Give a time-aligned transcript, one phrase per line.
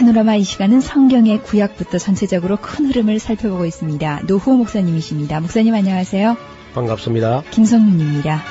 [0.00, 4.22] 파노라마 이 시간은 성경의 구약부터 전체적으로 큰 흐름을 살펴보고 있습니다.
[4.26, 5.40] 노후 목사님이십니다.
[5.40, 6.38] 목사님 안녕하세요.
[6.72, 7.42] 반갑습니다.
[7.50, 8.42] 김성윤입니다.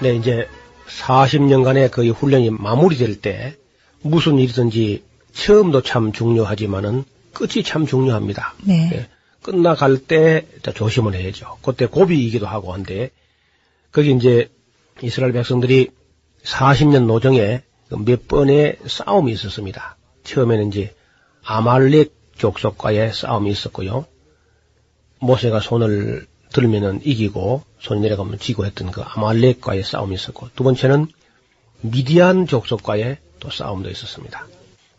[0.00, 0.46] 네, 이제
[0.86, 3.56] 40년간의 그 훈련이 마무리될 때
[4.02, 8.54] 무슨 일이든지 처음도 참 중요하지만은 끝이 참 중요합니다.
[8.62, 8.90] 네.
[8.92, 9.08] 예,
[9.42, 11.56] 끝나갈 때 조심을 해야죠.
[11.62, 13.10] 그때 고비이기도 하고 한데
[13.90, 14.52] 거기 이제
[15.02, 15.90] 이스라엘 백성들이
[16.44, 19.96] 40년 노정에 몇 번의 싸움이 있었습니다.
[20.24, 20.94] 처음에는 이제
[21.44, 24.06] 아말렉 족속과의 싸움이 있었고요.
[25.20, 31.06] 모세가 손을 들면은 이기고 손이 내려가면 지고 했던 그 아말렉과의 싸움이 있었고 두 번째는
[31.80, 34.46] 미디안 족속과의 또 싸움도 있었습니다.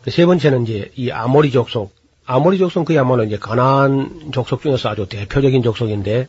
[0.08, 1.94] 세 번째는 이제 이 아모리 족속
[2.26, 6.28] 아모리 족속은 그야말로 이제 가나안 족속 중에서 아주 대표적인 족속인데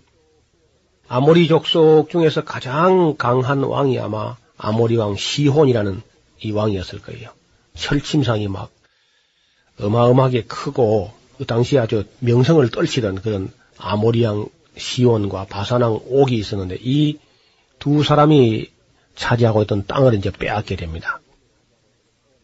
[1.09, 6.03] 아모리 족속 중에서 가장 강한 왕이 아마 아모리 왕 시혼이라는
[6.41, 7.31] 이 왕이었을 거예요.
[7.75, 8.71] 철침상이 막
[9.81, 17.19] 어마어마하게 크고 그 당시에 아주 명성을 떨치던 그런 아모리 왕 시온과 바사왕 옥이 있었는데 이
[17.85, 18.71] 두 사람이
[19.15, 21.21] 차지하고 있던 땅을 이제 빼앗게 됩니다.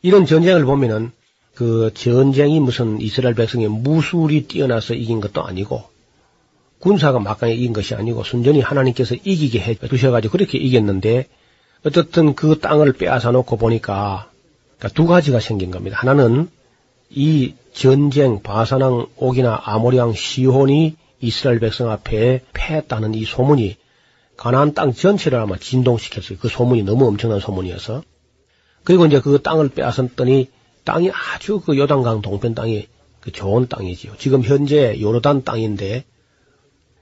[0.03, 1.13] 이런 전쟁을 보면은
[1.55, 5.85] 그 전쟁이 무슨 이스라엘 백성의 무술이 뛰어나서 이긴 것도 아니고
[6.79, 11.27] 군사가 막강히 이긴 것이 아니고 순전히 하나님께서 이기게 해 두셔가지고 그렇게 이겼는데
[11.85, 14.31] 어쨌든 그 땅을 빼앗아 놓고 보니까
[14.79, 15.97] 그러니까 두 가지가 생긴 겁니다.
[15.99, 16.51] 하나는
[17.11, 23.77] 이 전쟁 바사왕 옥이나 아모리왕 시혼이 이스라엘 백성 앞에 패했다는 이 소문이
[24.37, 26.39] 가나안 땅 전체를 아마 진동시켰어요.
[26.41, 28.03] 그 소문이 너무 엄청난 소문이어서
[28.85, 30.51] 그리고 이제 그 땅을 빼앗았더니
[30.85, 32.89] 땅이 아주 그 요단강 동편 땅이
[33.21, 34.15] 그 좋은 땅이지요.
[34.19, 36.05] 지금 현재 요르단 땅인데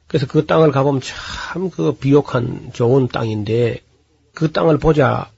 [0.08, 3.80] 그래서 그 땅을 가보면 참 그 비옥한 좋은 땅인데
[4.38, 5.32] 그 땅을 보자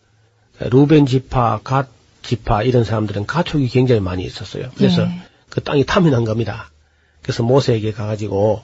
[0.59, 1.88] 루벤 지파, 갓
[2.21, 4.71] 지파 이런 사람들은 가축이 굉장히 많이 있었어요.
[4.77, 5.22] 그래서 네.
[5.49, 6.71] 그 땅이 탐이 난 겁니다.
[7.22, 8.62] 그래서 모세에게 가가지고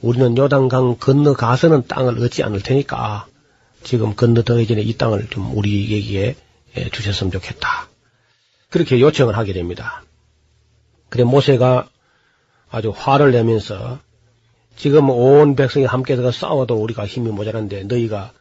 [0.00, 3.28] 우리는 요단강 건너 가서는 땅을 얻지 않을 테니까
[3.84, 6.34] 지금 건너 더기 전에 이 땅을 좀 우리에게
[6.76, 7.88] 예, 주셨으면 좋겠다.
[8.70, 10.02] 그렇게 요청을 하게 됩니다.
[11.08, 11.88] 그래 모세가
[12.68, 14.00] 아주 화를 내면서
[14.74, 18.32] 지금 온 백성이 함께 들어가 싸워도 우리가 힘이 모자란데 너희가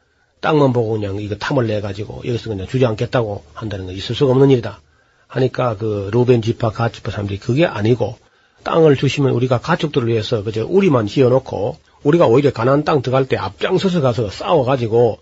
[0.41, 4.51] 땅만 보고 그냥 이거 탐을 내가지고 여기서 그냥 주지 않겠다고 한다는 건 있을 수가 없는
[4.51, 4.81] 일이다.
[5.27, 8.17] 하니까 그 루벤 지파, 가 지파 사람들이 그게 아니고
[8.63, 14.01] 땅을 주시면 우리가 가축들을 위해서 그저 우리만 지어놓고 우리가 오히려 가나안 땅 들어갈 때 앞장서서
[14.01, 15.19] 가서 싸워가지고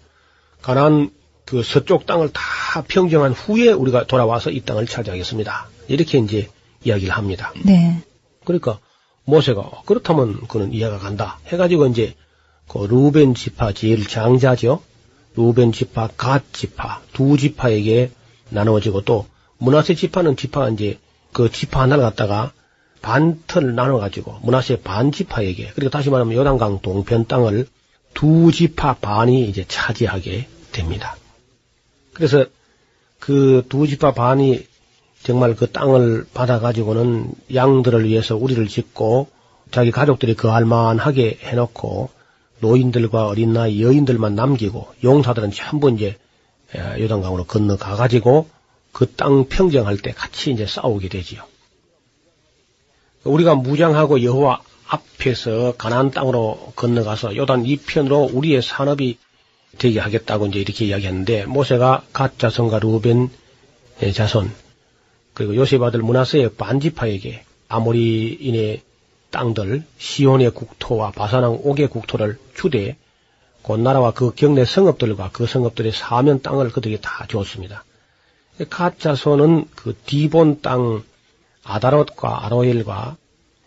[0.61, 1.11] 가나안
[1.45, 2.41] 그 서쪽 땅을 다
[2.87, 5.69] 평정한 후에 우리가 돌아와서 이 땅을 차지하겠습니다.
[5.87, 6.49] 이렇게 이제
[6.83, 7.53] 이야기를 합니다.
[7.63, 8.01] 네.
[8.43, 8.79] 그러니까
[9.25, 11.39] 모세가 어, 그렇다면 그는 이해가 간다.
[11.47, 12.15] 해가지고 이제
[12.67, 14.81] 그 루벤 지파 제일 장자죠.
[15.35, 18.11] 루벤 지파, 갓 지파 두 지파에게
[18.49, 19.25] 나누어지고 또
[19.57, 20.99] 문하세 지파는 지파 이제
[21.33, 22.51] 그 지파 하나를 갖다가
[23.01, 27.67] 반틀 나눠가지고 문하세 반 지파에게 그리고 다시 말하면 요단강 동편 땅을
[28.13, 31.17] 두 지파 반이 이제 차지하게 됩니다.
[32.13, 32.45] 그래서
[33.19, 34.65] 그 두 지파 반이
[35.23, 39.27] 정말 그 땅을 받아가지고는 양들을 위해서 우리를 짓고
[39.71, 42.09] 자기 가족들이 거할 만하게 해놓고
[42.59, 46.17] 노인들과 어린 나이 여인들만 남기고 용사들은 전부 이제
[46.73, 48.47] 에, 요단강으로 건너가 가지고
[48.95, 51.43] 그 땅 평정할 때 같이 이제 싸우게 되지요.
[53.25, 59.17] 우리가 무장하고 여호와 앞에서 가나안 땅으로 건너가서 요단 이편으로 우리의 산업이
[59.77, 63.29] 되게 하겠다고 이제 이렇게 이야기했는데 모세가 갓 자손과 루벤
[64.13, 64.53] 자손
[65.33, 68.81] 그리고 요셉 아들 문하세의 반지파에게 아모리인의
[69.35, 72.95] 땅들 시온의 국토와 바사랑 옥의 국토를 주되
[73.61, 77.83] 곧 나라와 그 경내 성읍들과 그 성읍들의 사면 땅을 그들에게 다 줬습니다.
[78.69, 81.03] 갓 자손은 그 디본 땅
[81.65, 83.17] 아다롯과 아로엘과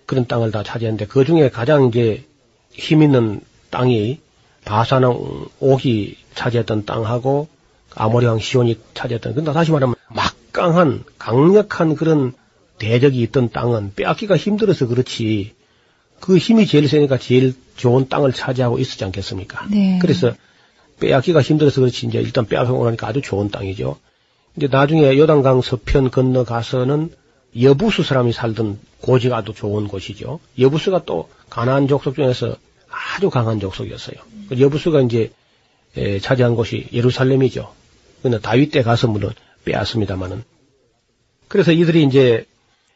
[0.06, 2.24] 그런 땅을 다 차지했는데 그 중에 가장 이제
[2.72, 4.20] 힘 있는 땅이
[4.64, 7.48] 바사랑 옥이 차지했던 땅하고
[7.94, 12.32] 아모리왕 시온이 차지했던 근데 다시 말하면 막 막강한 강력한 그런
[12.78, 15.54] 대적이 있던 땅은 빼앗기가 힘들어서 그렇지
[16.20, 19.66] 그 힘이 제일 세니까 제일 좋은 땅을 차지하고 있었지 않겠습니까?
[19.70, 19.98] 네.
[20.00, 20.34] 그래서
[21.00, 23.98] 빼앗기가 힘들어서 그렇지 이제 일단 빼앗아 오니까 아주 좋은 땅이죠.
[24.56, 27.12] 이제 나중에 요단강 서편 건너 가서는
[27.60, 30.40] 여부수 사람이 살던 고지가 아주 좋은 곳이죠.
[30.58, 32.56] 여부수가 또 가나안 족속 중에서
[32.90, 34.16] 아주 강한 족속이었어요.
[34.48, 35.32] 그 여부수가 이제
[35.96, 37.72] 에, 차지한 곳이 예루살렘이죠.
[38.22, 39.32] 근데 다윗 때 가서 물론
[39.64, 40.42] 빼앗습니다마는.
[41.46, 42.44] 그래서 이들이 이제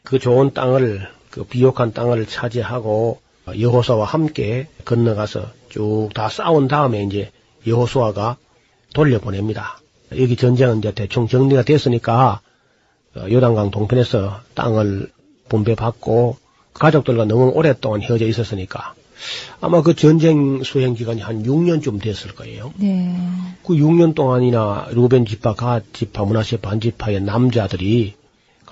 [0.02, 3.18] 그 좋은 땅을 그 비옥한 땅을 차지하고
[3.58, 7.32] 여호수아와 함께 건너가서 쭉 다 싸운 다음에 이제
[7.66, 8.36] 여호수아가
[8.94, 9.80] 돌려보냅니다.
[10.18, 12.40] 여기 전쟁은 이제 대충 정리가 됐으니까
[13.16, 15.10] 어, 요단강 동편에서 땅을
[15.48, 16.36] 분배받고
[16.74, 18.94] 가족들과 너무 오랫동안 헤어져 있었으니까
[19.60, 22.74] 아마 그 전쟁 수행 기간이 한 6년쯤 됐을 거예요.
[22.76, 23.16] 네.
[23.64, 28.14] 그 6년 동안이나 루벤 지파, 갓 지파, 문하세 반 지파의 남자들이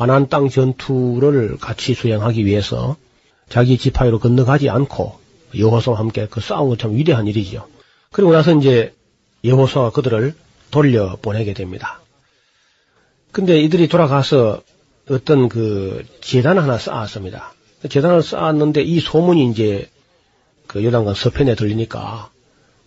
[0.00, 2.96] 가나안 땅 전투를 같이 수행하기 위해서
[3.50, 5.20] 자기 지파로 건너가지 않고
[5.58, 7.68] 여호수아와 함께 그 싸운 건 참 위대한 일이죠.
[8.10, 8.94] 그리고 나서 이제
[9.44, 10.34] 여호수아가 그들을
[10.70, 12.00] 돌려 보내게 됩니다.
[13.30, 14.62] 근데 이들이 돌아가서
[15.10, 17.52] 어떤 그 재단 하나 쌓았습니다.
[17.90, 19.90] 재단을 쌓았는데 이 소문이 이제
[20.66, 22.30] 그 요단강 서편에 들리니까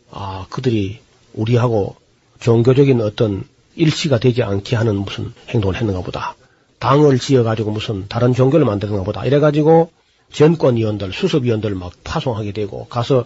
[0.09, 0.99] 아 그들이
[1.33, 1.95] 우리하고
[2.39, 3.43] 종교적인 어떤
[3.75, 6.35] 일치가 되지 않게 하는 무슨 행동을 했는가 보다.
[6.83, 9.25] 당을 지어가지고 무슨 다른 종교를 만드는가 보다.
[9.25, 9.89] 이래가지고
[10.33, 13.25] 전권위원들, 수습위원들을 막 파송하게 되고 가서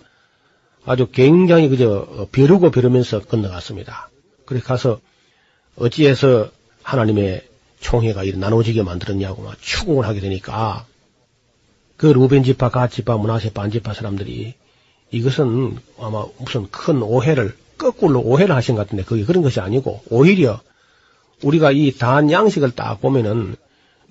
[0.86, 4.12] 아주 굉장히 그저 벼르고 벼르면서 건너갔습니다.
[4.46, 5.00] 그래 가서
[5.76, 6.52] 어찌해서
[6.84, 7.48] 하나님의
[7.80, 10.86] 총회가 나눠지게 만들었냐고 막 추궁을 하게 되니까
[11.98, 14.54] 그 루벤 지파, 가 지파, 문하세 반 지파 사람들이
[15.10, 20.62] 이것은 아마 무슨 큰 오해를 거꾸로 오해를 하신 것 같은데 그게 그런 것이 아니고 오히려
[21.44, 23.56] 우리가 이 단 양식을 딱 보면은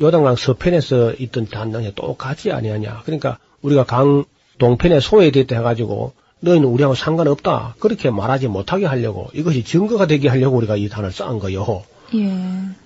[0.00, 3.02] 요단강 서편에서 있던 단 양식 똑같이 아니하냐.
[3.04, 4.24] 그러니까 우리가 강
[4.58, 7.74] 동편에 소외됐다 해가지고 너희는 우리하고 상관없다.
[7.78, 11.84] 그렇게 말하지 못하게 하려고 이것이 증거가 되게 하려고 우리가 이 단을 쌓은 거요.
[12.14, 12.32] 예.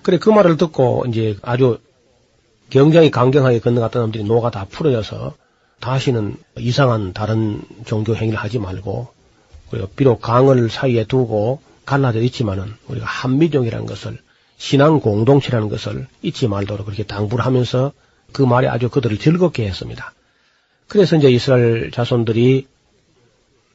[0.01, 1.79] 그래 그 말을 듣고 이제 아주
[2.69, 5.33] 굉장히 강경하게 건너갔던 놈들이 노가 다 풀어져서
[5.81, 9.09] 다시는 이상한 다른 종교 행위를 하지 말고
[9.69, 14.17] 그리고 비록 강을 사이에 두고 갈라져 있지만은 우리가 한미종이라는 것을
[14.61, 17.93] 신앙 공동체라는 것을 잊지 말도록 그렇게 당부를 하면서
[18.31, 20.13] 그 말이 아주 그들을 즐겁게 했습니다.
[20.87, 22.67] 그래서 이제 이스라엘 자손들이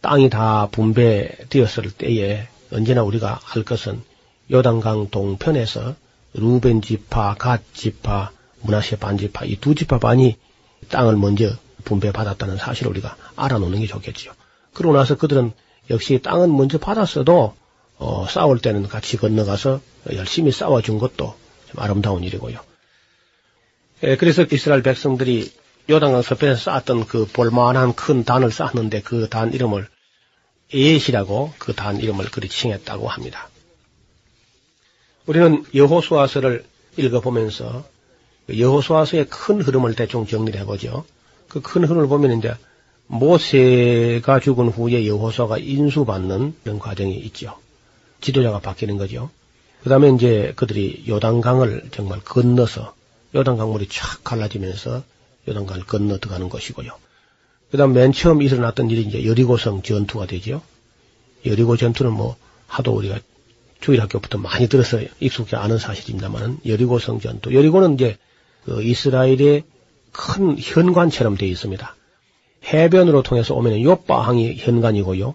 [0.01, 4.01] 땅이 다 분배되었을 때에 언제나 우리가 할 것은
[4.53, 5.97] 요단강 동편에서
[6.35, 8.31] 루벤 지파, 갓 지파,
[8.63, 10.37] 문하세 반 지파 이 두 지파 반이
[10.89, 11.51] 땅을 먼저
[11.83, 14.33] 분배받았다는 사실을 우리가 알아놓는 게 좋겠지요.
[14.73, 15.53] 그러고 나서 그들은
[15.91, 17.57] 역시 땅은 먼저 받았어도
[17.99, 19.81] 어, 싸울 때는 같이 건너가서
[20.13, 21.35] 열심히 싸워준 것도
[21.71, 22.59] 좀 아름다운 일이고요.
[24.05, 25.53] 예, 그래서 이스라엘 백성들이
[25.89, 29.89] 요단강 서편에서 쌓았던 그 볼만한 큰 단을 쌓았는데 그 단 이름을
[30.75, 33.49] 에엣이라고 그 단 이름을 그리 칭했다고 합니다.
[35.27, 36.65] 우리는 여호수아서를
[36.97, 37.85] 읽어보면서
[38.57, 41.05] 여호수아서의 큰 흐름을 대충 정리를 해보죠.
[41.49, 42.55] 그 큰 흐름을 보면 이제
[43.07, 47.59] 모세가 죽은 후에 여호수아가 인수받는 그런 과정이 있죠.
[48.21, 49.31] 지도자가 바뀌는 거죠.
[49.83, 52.95] 그 다음에 이제 그들이 요단강을 정말 건너서
[53.35, 55.05] 요단강물이 쫙 갈라지면서
[55.49, 56.91] 요단강을 건너 들어가는 것이고요.
[57.71, 60.63] 그 다음 맨 처음 일어났던 일이 이제 여리고성 전투가 되죠.
[61.45, 63.19] 여리고 전투는 뭐 하도 우리가
[63.81, 67.55] 주일학교부터 많이 들어서 익숙지 않은 사실입니다만은 여리고성 전투.
[67.55, 68.17] 여리고는 이제
[68.65, 69.65] 그 이스라엘의
[70.13, 71.95] 큰 현관처럼 되어 있습니다.
[72.65, 75.35] 해변으로 통해서 오면 요바항이 현관이고요.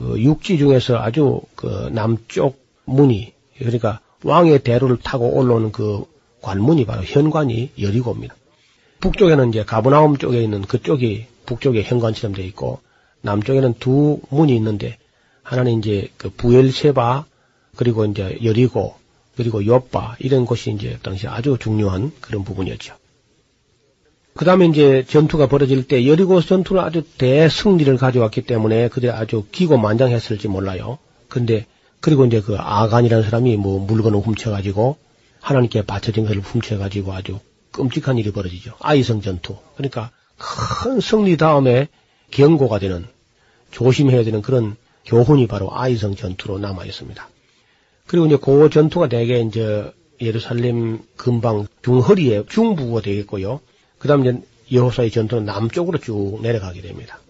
[0.00, 6.04] 그 육지 중에서 아주 그 남쪽 문이 그러니까 왕의 대로를 타고 올라오는 그
[6.40, 8.34] 관문이 바로 현관이 여리고입니다.
[9.00, 12.80] 북쪽에는 이제 가브나움 쪽에 있는 그쪽이 북쪽에 현관처럼 되어 있고
[13.20, 14.96] 남쪽에는 두 문이 있는데
[15.42, 17.26] 하나는 이제 그 부엘세바
[17.76, 18.94] 그리고 이제 여리고
[19.36, 22.94] 그리고 요바 이런 곳이 이제 당시 아주 중요한 그런 부분이었죠.
[24.34, 30.48] 그 다음에 이제 전투가 벌어질 때 여리고 전투는 아주 대승리를 가져왔기 때문에 그들이 아주 기고만장했을지
[30.48, 30.98] 몰라요.
[31.28, 31.66] 근데
[32.00, 34.96] 그리고 이제 그 아간이라는 사람이 뭐 물건을 훔쳐가지고
[35.40, 37.38] 하나님께 바쳐진 것을 훔쳐가지고 아주
[37.72, 38.74] 끔찍한 일이 벌어지죠.
[38.80, 39.56] 아이성 전투.
[39.76, 41.88] 그러니까 큰 승리 다음에
[42.30, 43.06] 경고가 되는
[43.70, 47.28] 조심해야 되는 그런 교훈이 바로 아이성 전투로 남아 있습니다.
[48.06, 53.60] 그리고 이제 그 전투가 대개 이제 예루살렘 근방 중허리에 중부가 되겠고요.
[54.00, 54.40] 그 다음 이제
[54.72, 57.20] 여호사의 전투는 남쪽으로 쭉 내려가게 됩니다.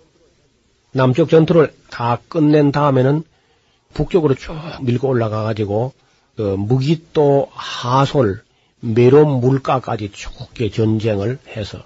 [0.92, 3.24] 남쪽 전투를 다 끝낸 다음에는
[3.92, 5.92] 북쪽으로 쭉 밀고 올라가 가지고
[6.36, 8.42] 그 무기또 하솔
[8.78, 11.82] 메론 물가까지 좁게 전쟁을 해서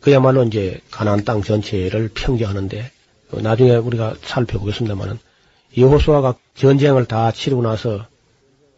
[0.00, 2.90] 그야말로 이제 가나안 땅 전체를 평정하는데
[3.30, 5.18] 어, 나중에 우리가 살펴보겠습니다만은
[5.78, 8.06] 여호수아가 전쟁을 다 치르고 나서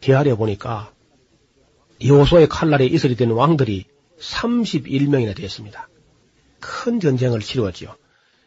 [0.01, 0.93] 대하려 보니까
[2.05, 3.87] 여호수아의 칼날에 이슬이 된 왕들이
[4.21, 5.89] 31명이나 되었습니다.
[6.61, 7.95] 큰 전쟁을 치루었지요.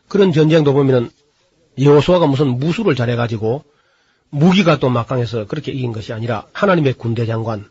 [0.07, 1.09] 그런 전쟁도 보면은
[1.79, 3.63] 여호수아가 무슨 무술을 잘해가지고
[4.29, 7.69] 무기가 또 막강해서 그렇게 이긴 것이 아니라 하나님의 군대 장관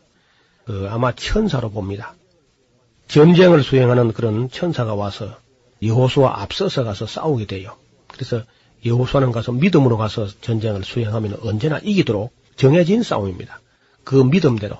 [0.65, 2.15] 그 아마 천사로 봅니다.
[3.07, 5.37] 전쟁을 수행하는 그런 천사가 와서
[5.81, 7.75] 여호수아 앞서서 가서 싸우게 돼요.
[8.07, 8.43] 그래서
[8.85, 13.59] 여호수아는 가서 믿음으로 가서 전쟁을 수행하면 언제나 이기도록 정해진 싸움입니다.
[14.03, 14.77] 그 믿음대로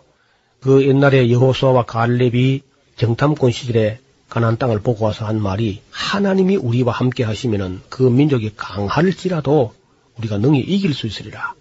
[0.60, 2.62] 그 옛날에 여호수아와 갈렙이
[3.02, 3.98] 정탐권 시절에
[4.30, 9.74] 가나안 땅을 보고 와서 한 말이 하나님이 우리와 함께 하시면은 그 민족이 강할지라도
[10.20, 11.56] 우리가 능히 이길 수 있으리라.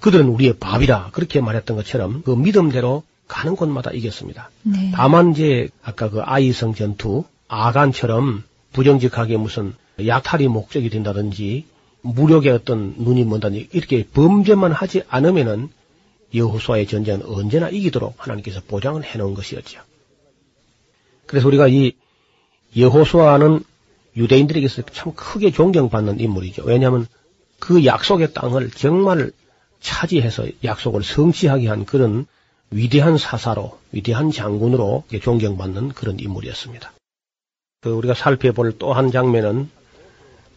[0.00, 4.50] 그들은 우리의 밥이라 그렇게 말했던 것처럼 그 믿음대로 가는 곳마다 이겼습니다.
[4.64, 4.92] 네.
[4.94, 8.44] 다만 이제 아까 그 아이성 전투 아간처럼
[8.74, 9.74] 부정직하게 무슨
[10.06, 11.64] 약탈이 목적이 된다든지
[12.02, 15.70] 무력의 어떤 눈이 먼다든지 이렇게 범죄만 하지 않으면은
[16.34, 19.80] 여호수아의 전쟁은 언제나 이기도록 하나님께서 보장을 해놓은 것이었죠.
[21.32, 21.92] 그래서 우리가 이
[22.76, 23.64] 여호수아는
[24.18, 26.62] 유대인들에게서 참 크게 존경받는 인물이죠.
[26.66, 27.06] 왜냐하면
[27.58, 29.32] 그 약속의 땅을 정말
[29.80, 32.26] 차지해서 약속을 성취하게 한 그런
[32.70, 36.92] 위대한 사사로, 위대한 장군으로 존경받는 그런 인물이었습니다.
[37.80, 39.70] 그 우리가 살펴볼 또 한 장면은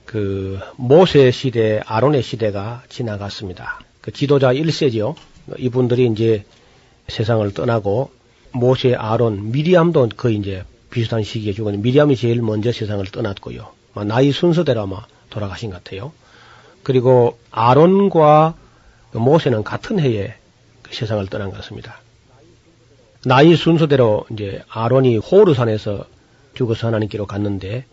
[0.04, 3.80] 그 모세 시대, 아론의 시대가 지나갔습니다.
[4.02, 5.16] 그 지도자 1세지요.
[5.58, 6.44] 이분들이 이제
[7.08, 8.12] 세상을 떠나고
[8.56, 13.68] 모세, 아론, 미리암도 거의 이제 비슷한 시기에 죽었는데 미리암이 제일 먼저 세상을 떠났고요.
[14.06, 16.14] 나이 순서대로 아마 돌아가신 것 같아요.
[16.84, 18.56] 그리고 아론과
[19.14, 20.36] 모세는 같은 해에
[20.84, 22.00] 그 세상을 떠난 것 같습니다.
[23.26, 26.06] 나이 순서대로 이제 아론이 호르산에서
[26.54, 27.86] 죽어서 하나님께로 갔는데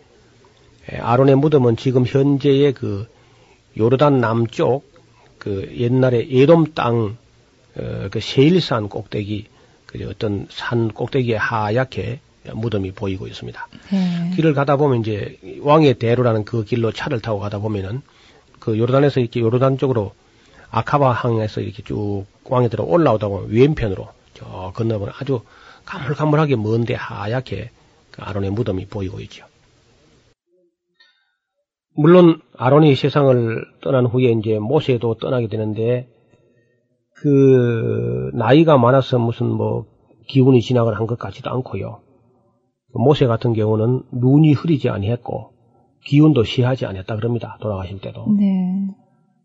[1.00, 3.09] 아론의 무덤은 지금 현재의 그
[3.78, 4.85] 요르단 남쪽
[5.38, 7.16] 그 옛날에 예돔 땅그
[7.78, 9.47] 어, 세일산 꼭대기
[9.92, 12.20] 그 어떤 산 꼭대기에 하얗게
[12.54, 13.68] 무덤이 보이고 있습니다.
[13.92, 14.30] 네.
[14.34, 18.02] 길을 가다 보면 이제 왕의 대로라는 그 길로 차를 타고 가다 보면은
[18.58, 20.12] 그 요르단에서 이렇게 요르단 쪽으로
[20.70, 25.42] 아카바 항에서 이렇게 쭉 왕에 들어 올라오다 보면 왼편으로 저 건너보면 아주
[25.84, 27.70] 가물가물하게 먼데 하얗게
[28.11, 29.46] 그 아론의 무덤이 보이고 있죠.
[31.94, 36.08] 물론 아론이 세상을 떠난 후에 이제 모세도 떠나게 되는데
[37.23, 39.87] 그 나이가 많아서 무슨 뭐
[40.26, 42.00] 기운이 지나가는 것 같지도 않고요.
[42.95, 45.52] 모세 같은 경우는 눈이 흐리지 아니했고
[46.05, 47.59] 기운도 시하지 않았다 그럽니다.
[47.61, 48.26] 돌아가실 때도.
[48.37, 48.88] 네.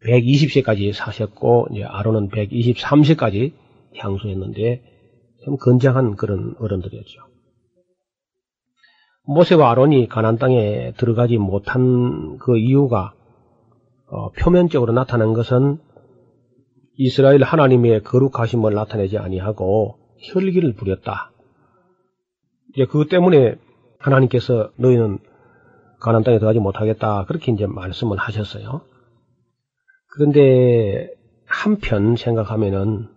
[0.07, 3.53] 120세까지 사셨고 이제 아론은 123세까지
[3.95, 4.81] 향수했는데
[5.45, 7.21] 참 건장한 그런 어른들이었죠.
[9.27, 13.13] 모세와 아론이 가난 땅에 들어가지 못한 그 이유가
[14.09, 15.77] 어, 표면적으로 나타난 것은
[16.97, 19.97] 이스라엘 하나님의 거룩하심을 나타내지 아니하고
[20.33, 21.31] 혈기를 부렸다.
[22.73, 23.55] 이제 그것 때문에
[23.99, 25.19] 하나님께서 너희는
[25.99, 27.25] 가난 땅에 들어가지 못하겠다.
[27.25, 28.81] 그렇게 이제 말씀을 하셨어요.
[30.07, 31.09] 그런데
[31.45, 33.07] 한편 생각하면은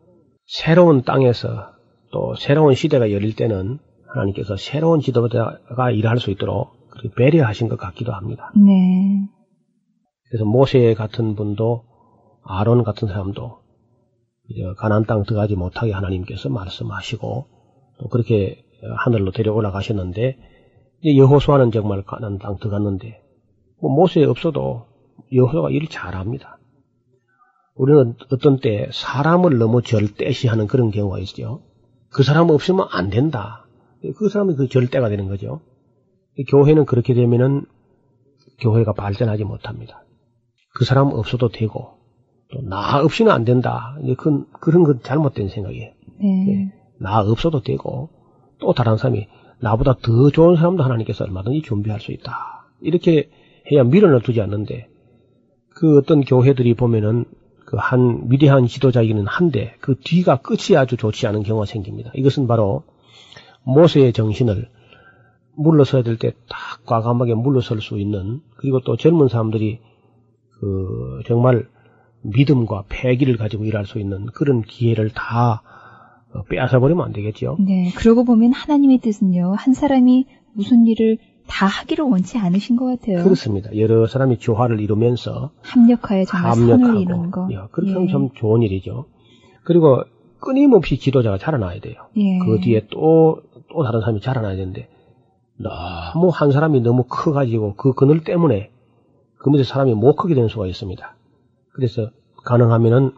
[0.47, 1.73] 새로운 땅에서
[2.13, 8.13] 또 새로운 시대가 열릴 때는 하나님께서 새로운 지도자가 일할 수 있도록 그렇게 배려하신 것 같기도
[8.13, 8.53] 합니다.
[8.57, 9.27] 네.
[10.29, 11.85] 그래서 모세 같은 분도
[12.43, 13.60] 아론 같은 사람도
[14.77, 17.47] 가난 땅 들어가지 못하게 하나님께서 말씀하시고
[17.99, 18.65] 또 그렇게
[19.05, 20.39] 하늘로 데려 올라가셨는데
[21.05, 23.23] 여호수아는 정말 가난 땅 들어갔는데
[23.81, 24.87] 뭐 모세 없어도
[25.33, 26.59] 여호수아가 일을 잘합니다.
[27.75, 31.63] 우리는 어떤 때 사람을 너무 절대시하는 그런 경우가 있죠.
[32.11, 33.67] 그 사람 없으면 안 된다.
[34.17, 35.61] 그 사람이 그 절대가 되는 거죠.
[36.49, 37.67] 교회는 그렇게 되면은
[38.61, 40.05] 교회가 발전하지 못합니다.
[40.75, 42.00] 그 사람 없어도 되고
[42.53, 43.97] 또 나 없이는 안 된다.
[44.19, 45.93] 그, 그런 건 잘못된 생각이에요.
[46.21, 46.47] 네.
[46.49, 46.73] 예.
[46.99, 48.11] 나 없어도 되고
[48.59, 49.27] 또 다른 사람이
[49.61, 52.67] 나보다 더 좋은 사람도 하나님께서 얼마든지 준비할 수 있다.
[52.81, 53.31] 이렇게
[53.71, 54.89] 해야 미련을 두지 않는데
[55.71, 57.25] 그 어떤 교회들이 보면은
[57.67, 62.11] 그 한 위대한 지도자이기는 한데 그 뒤가 끝이 아주 좋지 않은 경우가 생깁니다.
[62.15, 62.83] 이것은 바로
[63.63, 64.69] 모세의 정신을
[65.55, 69.79] 물러서야 될 때 딱 과감하게 물러설 수 있는 그리고 또 젊은 사람들이
[70.59, 71.69] 그 정말
[72.23, 75.63] 믿음과 패기를 가지고 일할 수 있는 그런 기회를 다
[76.49, 77.57] 빼앗아 버리면 안 되겠죠.
[77.61, 77.91] 네.
[77.97, 79.55] 그러고 보면 하나님의 뜻은요.
[79.57, 83.25] 한 사람이 무슨 일을 다 하기를 원치 않으신 것 같아요.
[83.25, 83.77] 그렇습니다.
[83.77, 87.49] 여러 사람이 조화를 이루면서 합력하여 정말 합력하고, 선을 이루는 거.
[87.51, 88.13] 예, 그렇게 하면 예.
[88.13, 89.07] 참 좋은 일이죠.
[89.65, 90.05] 그리고
[90.39, 91.97] 끊임없이 지도자가 자라나야 돼요.
[92.17, 92.39] 예.
[92.39, 94.89] 그 뒤에 또, 또 다른 사람이 자라나야 되는데,
[95.57, 98.71] 너무 한 사람이 너무 커가지고 그 그늘 때문에
[99.37, 101.17] 그 밑에 사람이 못 크게 되는 수가 있습니다.
[101.81, 102.11] 그래서
[102.45, 103.13] 가능하면은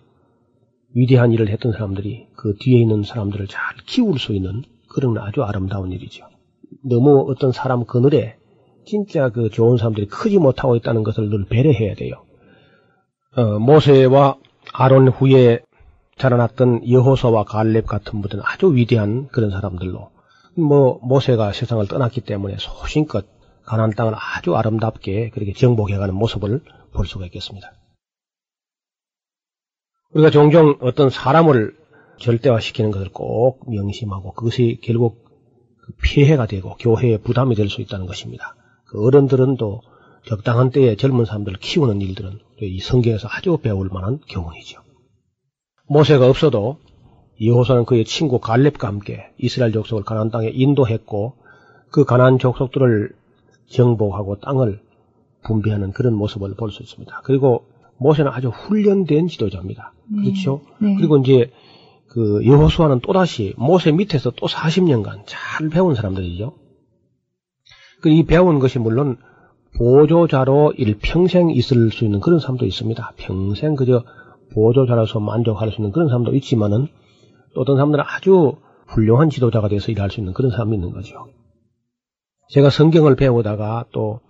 [0.95, 5.90] 위대한 일을 했던 사람들이 그 뒤에 있는 사람들을 잘 키울 수 있는 그런 아주 아름다운
[5.90, 6.26] 일이죠.
[6.85, 8.37] 너무 어떤 사람 그늘에
[8.87, 12.25] 진짜 그 좋은 사람들이 크지 못하고 있다는 것을 늘 배려해야 돼요.
[13.35, 14.37] 어, 모세와
[14.73, 15.62] 아론 후에
[16.16, 20.11] 자라났던 여호서와 갈렙 같은 분들은 아주 위대한 그런 사람들로
[20.57, 23.25] 뭐 모세가 세상을 떠났기 때문에 소신껏
[23.64, 26.61] 가나안 땅을 아주 아름답게 그렇게 정복해가는 모습을
[26.92, 27.73] 볼 수가 있겠습니다.
[30.14, 31.75] 우리가 종종 어떤 사람을
[32.19, 35.25] 절대화시키는 것을 꼭 명심하고 그것이 결국
[35.81, 38.54] 그 피해가 되고 교회에 부담이 될 수 있다는 것입니다.
[38.87, 39.81] 그 어른들은 또
[40.26, 44.81] 적당한 때에 젊은 사람들을 키우는 일들은 이 성경에서 아주 배울 만한 교훈이죠.
[45.88, 46.78] 모세가 없어도
[47.45, 51.35] 여호수아는 그의 친구 갈렙과 함께 이스라엘 족속을 가나안 땅에 인도했고
[51.90, 53.11] 그 가나안 족속들을
[53.69, 54.81] 정복하고 땅을
[55.45, 57.23] 분배하는 그런 모습을 볼 수 있습니다.
[57.25, 57.64] 그리고
[58.03, 59.95] 모세는 아주 훈련된 지도자입니다.
[60.11, 60.23] 네.
[60.23, 60.61] 그렇죠?
[60.81, 60.95] 네.
[60.97, 61.51] 그리고 이제
[62.09, 66.55] 그 여호수아는 또다시 모세 밑에서 또 40년간 잘 배운 사람들이죠.
[68.03, 69.17] 그 이 배운 것이 물론
[69.79, 73.13] 보조자로 일평생 있을 수 있는 그런 사람도 있습니다.
[73.17, 74.05] 평생 그저
[74.53, 76.89] 보조자로서 만족할 수 있는 그런 사람도 있지만은
[77.55, 78.57] 또 어떤 사람들은 아주
[78.89, 81.29] 훌륭한 지도자가 돼서 일할 수 있는 그런 사람이 있는 거죠.
[82.51, 84.21] 제가 성경을 배우다가 또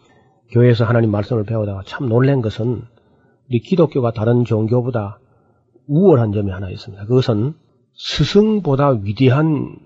[0.50, 2.82] 교회에서 하나님 말씀을 배우다가 참 놀란 것은
[3.48, 5.18] 우리 기독교가 다른 종교보다
[5.86, 7.04] 우월한 점이 하나 있습니다.
[7.06, 7.54] 그것은
[7.94, 9.76] 스승보다 위대한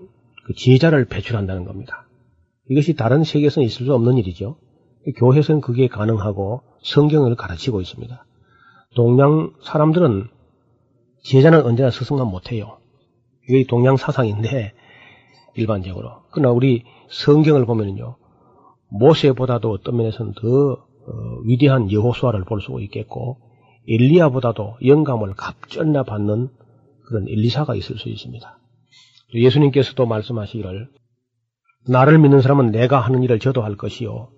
[0.45, 2.07] 그 제자를 배출한다는 겁니다.
[2.69, 4.57] 이것이 다른 세계에서는 있을 수 없는 일이죠.
[5.17, 8.25] 교회에서는 그게 가능하고 성경을 가르치고 있습니다.
[8.95, 10.27] 동양 사람들은
[11.23, 12.77] 제자는 언제나 스승만 못해요.
[13.47, 14.73] 이게 동양 사상인데
[15.55, 16.23] 일반적으로.
[16.31, 18.15] 그러나 우리 성경을 보면요.
[18.89, 20.47] 모세보다도 어떤 면에서는 더
[21.07, 23.37] 어, 위대한 여호수아를 볼 수 있겠고
[23.87, 26.49] 엘리야보다도 영감을 갑절나 받는
[27.05, 28.59] 그런 엘리사가 있을 수 있습니다.
[29.33, 30.89] 예수님께서도 말씀하시기를
[31.87, 34.29] 나를 믿는 사람은 내가 하는 일을 저도 할 것이요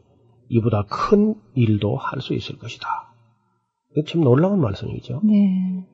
[0.50, 2.88] 이보다 큰 일도 할 수 있을 것이다.
[4.08, 5.22] 참 놀라운 말씀이죠.
[5.24, 5.86] 네.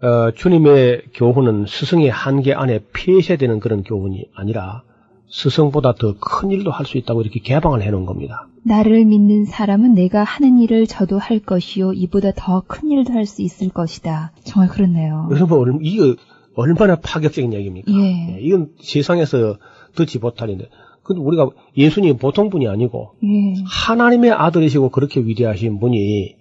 [0.00, 4.84] 어, 주님의 교훈은 스승의 한계 안에 폐쇄되는 그런 교훈이 아니라
[5.30, 8.46] 스승보다 더 큰 일도 할 수 있다고 이렇게 개방을 해놓은 겁니다.
[8.64, 13.42] 나를 믿는 사람은 내가 하는 일을 저도 할 것이요 이보다 더 큰 일도 할 수
[13.42, 14.32] 있을 것이다.
[14.44, 15.28] 정말 그렇네요.
[15.30, 16.14] 여러분, 얼- 이거
[16.54, 17.92] 얼마나 파격적인 얘기입니까?
[17.92, 18.36] 예.
[18.36, 19.58] 예, 이건 세상에서
[19.94, 20.68] 듣지 못할 일인데.
[21.04, 23.54] 근데 우리가 예수님이 보통 분이 아니고 예.
[23.66, 26.34] 하나님의 아들이시고 그렇게 위대하신 분이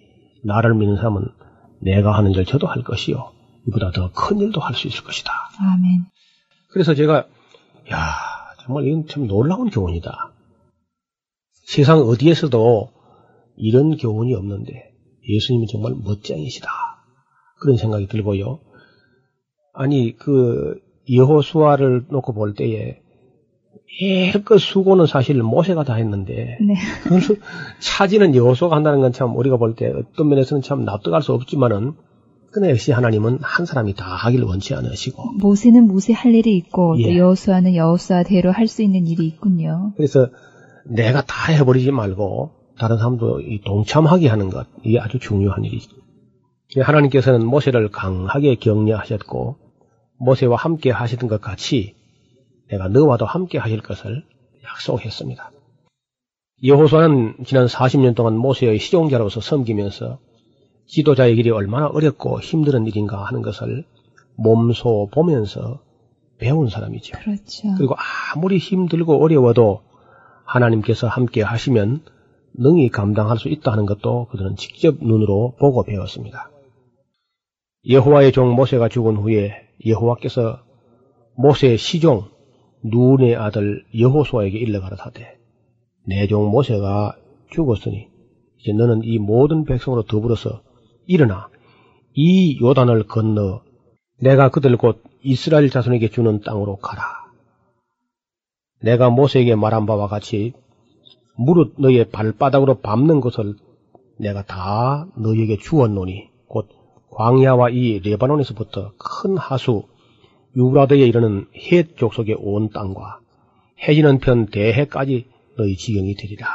[0.43, 1.28] 나를 믿는 사람은
[1.82, 3.32] 내가 하는 일 저도 할 것이요.
[3.67, 5.32] 이보다 더 큰 일도 할 수 있을 것이다.
[5.60, 6.06] 아멘.
[6.69, 7.26] 그래서 제가
[7.91, 7.97] 야
[8.67, 10.34] 정말 이건 참 놀라운 교훈이다.
[11.65, 12.89] 세상 어디에서도
[13.56, 14.91] 이런 교훈이 없는데
[15.27, 16.69] 예수님은 정말 멋쟁이시다.
[17.60, 18.60] 그런 생각이 들고요.
[19.73, 20.80] 아니 그
[21.12, 22.99] 여호수아를 놓고 볼 때에
[24.01, 26.75] 예껏 수고는 사실 모세가 다 했는데 네.
[27.80, 31.93] 차지는 여호수아가 한다는 건 참 우리가 볼 때 어떤 면에서는 참 납득할 수 없지만은
[32.70, 37.04] 역시 하나님은 한 사람이 다 하길 원치 않으시고 모세는 모세 할 일이 있고 예.
[37.04, 39.93] 또 여호수아는 여호수아대로 할 수 있는 일이 있군요.
[39.96, 40.30] 그래서
[40.86, 45.96] 내가 다 해버리지 말고 다른 사람도 이 동참하게 하는 것 이게 아주 중요한 일이죠.
[46.80, 49.56] 하나님께서는 모세를 강하게 격려하셨고
[50.20, 51.96] 모세와 함께 하시던 것 같이
[52.70, 54.24] 내가 너와도 함께 하실 것을
[54.65, 55.52] 약속했습니다.
[56.63, 60.20] 여호수아는 지난 40년 동안 모세의 시종자로서 섬기면서
[60.88, 63.86] 지도자의 길이 얼마나 어렵고 힘든 일인가 하는 것을
[64.36, 65.82] 몸소 보면서
[66.38, 67.17] 배운 사람이죠.
[67.19, 67.67] 그렇죠.
[67.78, 67.95] 그리고
[68.34, 69.82] 아무리 힘들고 어려워도
[70.45, 72.02] 하나님께서 함께 하시면
[72.54, 76.50] 능히 감당할 수 있다 하는 것도 그들은 직접 눈으로 보고 배웠습니다.
[77.89, 79.54] 여호와의 종 모세가 죽은 후에
[79.86, 80.60] 여호와께서
[81.36, 82.26] 모세의 시종
[82.84, 85.38] 눈의 아들 여호수아에게 일러 가라사대
[86.08, 87.15] 내 종 모세가
[87.52, 88.08] 죽었으니
[88.60, 90.62] 이제 너는 이 모든 백성으로 더불어서
[91.08, 91.50] 일어나
[92.13, 93.62] 이 요단을 건너
[94.20, 97.04] 내가 그들 곧 이스라엘 자손에게 주는 땅으로 가라.
[98.82, 100.54] 내가 모세에게 말한 바와 같이
[101.36, 103.56] 무릇 너의 발바닥으로 밟는 것을
[104.20, 106.70] 내가 다 너에게 주었노니 곧
[107.12, 109.84] 광야와 이 레바논에서부터 큰 하수
[110.56, 113.20] 유브라드에 이르는 헷 족속의 온 땅과
[113.88, 116.48] 해지는 편 대해까지 너희 지경이 되리라.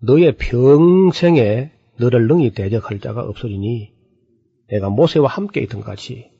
[0.00, 3.92] 너의 평생에 너를 능히 대적할 자가 없으리니
[4.68, 6.30] 내가 모세와 함께 있던 것 같이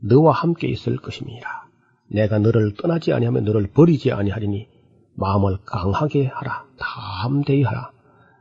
[0.00, 1.68] 너와 함께 있을 것입니다.
[2.08, 4.68] 내가 너를 떠나지 아니하면 너를 버리지 아니하리니
[5.14, 6.66] 마음을 강하게 하라.
[6.78, 7.90] 담대히 하라.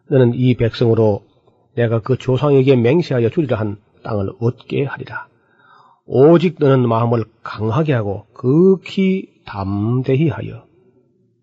[0.10, 1.24] 너는 이 백성으로
[1.76, 5.28] 내가 그 조상에게 맹세하여 주리라 한 땅을 얻게 하리라.
[6.06, 10.66] 오직 너는 마음을 강하게 하고 극히 담대히 하여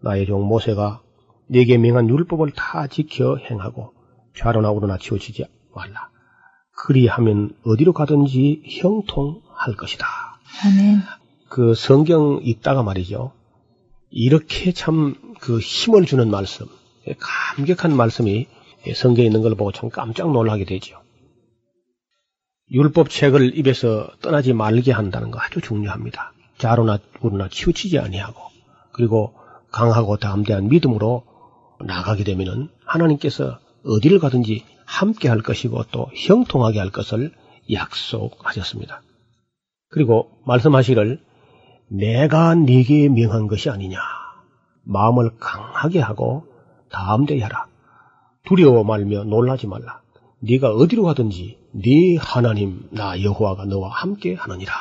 [0.00, 1.00] 나의 종 모세가
[1.48, 3.92] 네게 명한 율법을 다 지켜 행하고
[4.36, 6.10] 좌로나 우로나 치우치지 말라.
[6.76, 10.06] 그리하면 어디로 가든지 형통할 것이다.
[10.64, 11.02] 아멘.
[11.48, 13.32] 그 성경 읽다가 말이죠.
[14.10, 16.66] 이렇게 참 그 힘을 주는 말씀,
[17.18, 18.46] 감격한 말씀이
[18.94, 21.02] 성경에 있는 걸 보고 참 깜짝 놀라게 되죠.
[22.70, 26.32] 율법 책을 입에서 떠나지 말게 한다는 거 아주 중요합니다.
[26.58, 28.40] 자로나 우로나 치우치지 아니하고
[28.92, 29.34] 그리고
[29.72, 31.24] 강하고 담대한 믿음으로
[31.80, 37.32] 나가게 되면은 하나님께서 어디를 가든지 함께 할 것이고 또 형통하게 할 것을
[37.70, 39.02] 약속하셨습니다.
[39.88, 41.20] 그리고 말씀하시기를
[41.88, 43.98] 내가 네게 명한 것이 아니냐.
[44.84, 46.44] 마음을 강하게 하고
[46.90, 47.66] 담대히 하라.
[48.44, 50.00] 두려워 말며 놀라지 말라.
[50.40, 54.72] 네가 어디로 가든지 네 하나님 나 여호와가 너와 함께 하느니라.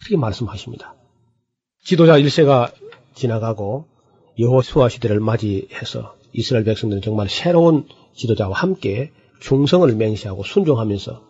[0.00, 0.94] 그렇게 말씀하십니다.
[1.84, 2.72] 지도자 1세가
[3.14, 3.86] 지나가고
[4.38, 11.22] 여호수아 시대를 맞이해서 이스라엘 백성들은 정말 새로운 지도자와 함께 충성을 맹세하고 순종하면서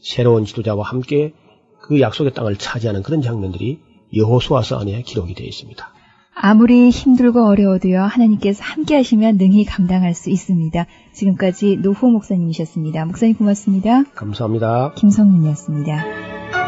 [0.00, 1.32] 새로운 지도자와 함께
[1.80, 3.80] 그 약속의 땅을 차지하는 그런 장면들이
[4.14, 5.92] 여호수아서 안에 기록이 되어 있습니다.
[6.34, 10.86] 아무리 힘들고 어려워도요, 하나님께서 함께 하시면 능히 감당할 수 있습니다.
[11.12, 13.04] 지금까지 노후 목사님이셨습니다.
[13.04, 14.04] 목사님 고맙습니다.
[14.14, 14.92] 감사합니다.
[14.94, 16.61] 김성윤이었습니다.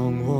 [0.00, 0.39] 영원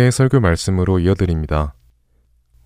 [0.00, 1.74] 은혜의 설교 말씀으로 이어드립니다.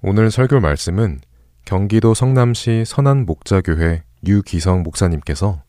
[0.03, 1.20] 오늘 설교 말씀은
[1.64, 5.62] 경기도 성남시 선한 목자교회 유기성 목사님께서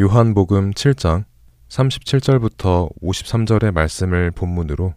[0.00, 1.24] 요한복음 7장
[1.68, 4.94] 37절부터 53절의 말씀을 본문으로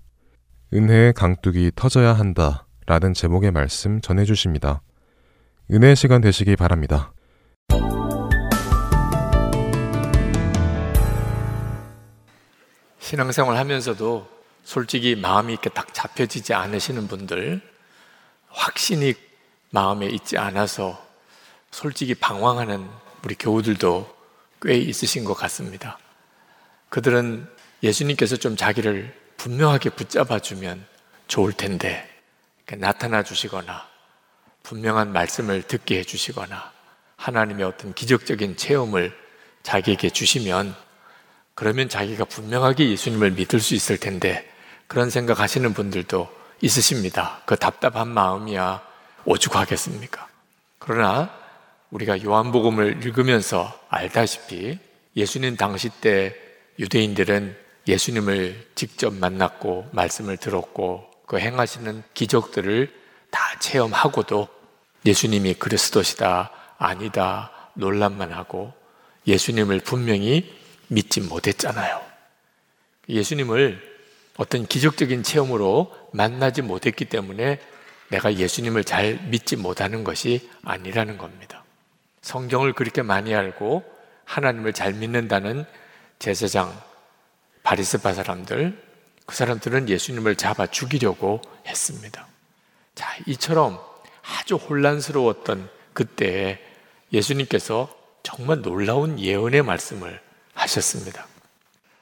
[0.74, 4.84] 은혜의 강둑이 터져야 한다 라는 제목의 말씀 전해 주십니다.
[5.72, 7.14] 은혜의 시간 되시기 바랍니다.
[13.00, 14.39] 신앙생활 하면서도
[14.70, 17.60] 솔직히 마음이 이렇게 딱 잡혀지지 않으시는 분들,
[18.50, 19.16] 확신이
[19.72, 21.04] 마음에 있지 않아서
[21.72, 22.88] 솔직히 방황하는
[23.24, 24.16] 우리 교우들도
[24.62, 25.98] 꽤 있으신 것 같습니다.
[26.90, 27.50] 그들은
[27.82, 30.86] 예수님께서 좀 자기를 분명하게 붙잡아 주면
[31.28, 32.08] 좋을 텐데,
[32.78, 33.88] 나타나 주시거나,
[34.62, 36.72] 분명한 말씀을 듣게 해 주시거나,
[37.16, 39.18] 하나님의 어떤 기적적인 체험을
[39.64, 40.76] 자기에게 주시면
[41.56, 44.48] 그러면 자기가 분명하게 예수님을 믿을 수 있을 텐데
[44.90, 46.28] 그런 생각 하시는 분들도
[46.62, 47.42] 있으십니다.
[47.46, 48.82] 그 답답한 마음이야
[49.24, 50.28] 오죽하겠습니까?
[50.80, 51.32] 그러나
[51.92, 54.80] 우리가 요한복음을 읽으면서 알다시피
[55.16, 56.36] 예수님 당시 때
[56.80, 57.56] 유대인들은
[57.88, 62.92] 예수님을 직접 만났고 말씀을 들었고 그 행하시는 기적들을
[63.30, 64.48] 다 체험하고도
[65.06, 68.74] 예수님이 그리스도시다 아니다 논란만 하고
[69.28, 70.52] 예수님을 분명히
[70.88, 72.02] 믿지 못했잖아요.
[73.08, 73.89] 예수님을
[74.40, 77.60] 어떤 기적적인 체험으로 만나지 못했기 때문에
[78.08, 81.66] 내가 예수님을 잘 믿지 못하는 것이 아니라는 겁니다.
[82.22, 83.84] 성경을 그렇게 많이 알고
[84.24, 85.66] 하나님을 잘 믿는다는
[86.20, 86.74] 제사장
[87.64, 88.82] 바리스파 사람들
[89.26, 92.26] 그 사람들은 예수님을 잡아 죽이려고 했습니다.
[92.96, 93.78] 자, 이처럼
[94.24, 96.62] 아주 혼란스러웠던 그때
[97.12, 100.22] 예수님께서 정말 놀라운 예언의 말씀을
[100.54, 101.28] 하셨습니다.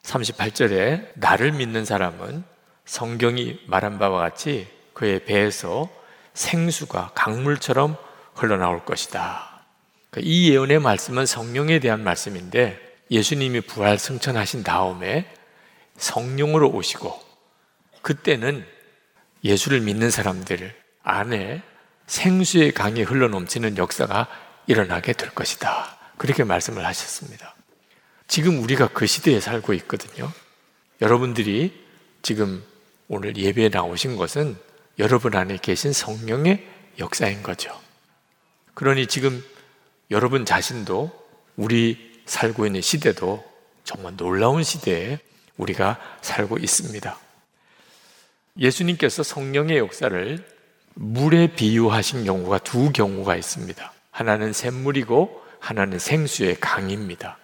[0.08, 2.44] 38절에 나를 믿는 사람은
[2.86, 5.90] 성경이 말한 바와 같이 그의 배에서
[6.34, 7.98] 생수가 강물처럼
[8.34, 9.66] 흘러나올 것이다.
[10.10, 12.80] 그러니까 이 예언의 말씀은 성령에 대한 말씀인데
[13.12, 15.32] 예수님이 부활 승천하신 다음에
[15.98, 17.14] 성령으로 오시고
[18.02, 18.66] 그때는
[19.44, 21.62] 예수를 믿는 사람들 안에
[22.06, 24.28] 생수의 강이 흘러넘치는 역사가
[24.68, 25.98] 일어나게 될 것이다.
[26.18, 27.57] 그렇게 말씀을 하셨습니다.
[28.28, 30.32] 지금 우리가 그 시대에 살고 있거든요.
[31.02, 31.86] 여러분들이
[32.22, 32.64] 지금
[33.08, 34.58] 오늘 예배에 나오신 것은
[35.00, 36.68] 여러분 안에 계신 성령의
[37.00, 37.72] 역사인 거죠.
[38.74, 39.44] 그러니 지금
[40.12, 41.12] 여러분 자신도
[41.56, 43.44] 우리 살고 있는 시대도
[43.84, 45.20] 정말 놀라운 시대에
[45.58, 47.18] 우리가 살고 있습니다.
[48.60, 50.58] 예수님께서 성령의 역사를
[50.96, 53.94] 물에 비유하신 경우가 두 경우가 있습니다.
[54.12, 57.38] 하나는 샘물이고 하나는 생수의 강입니다.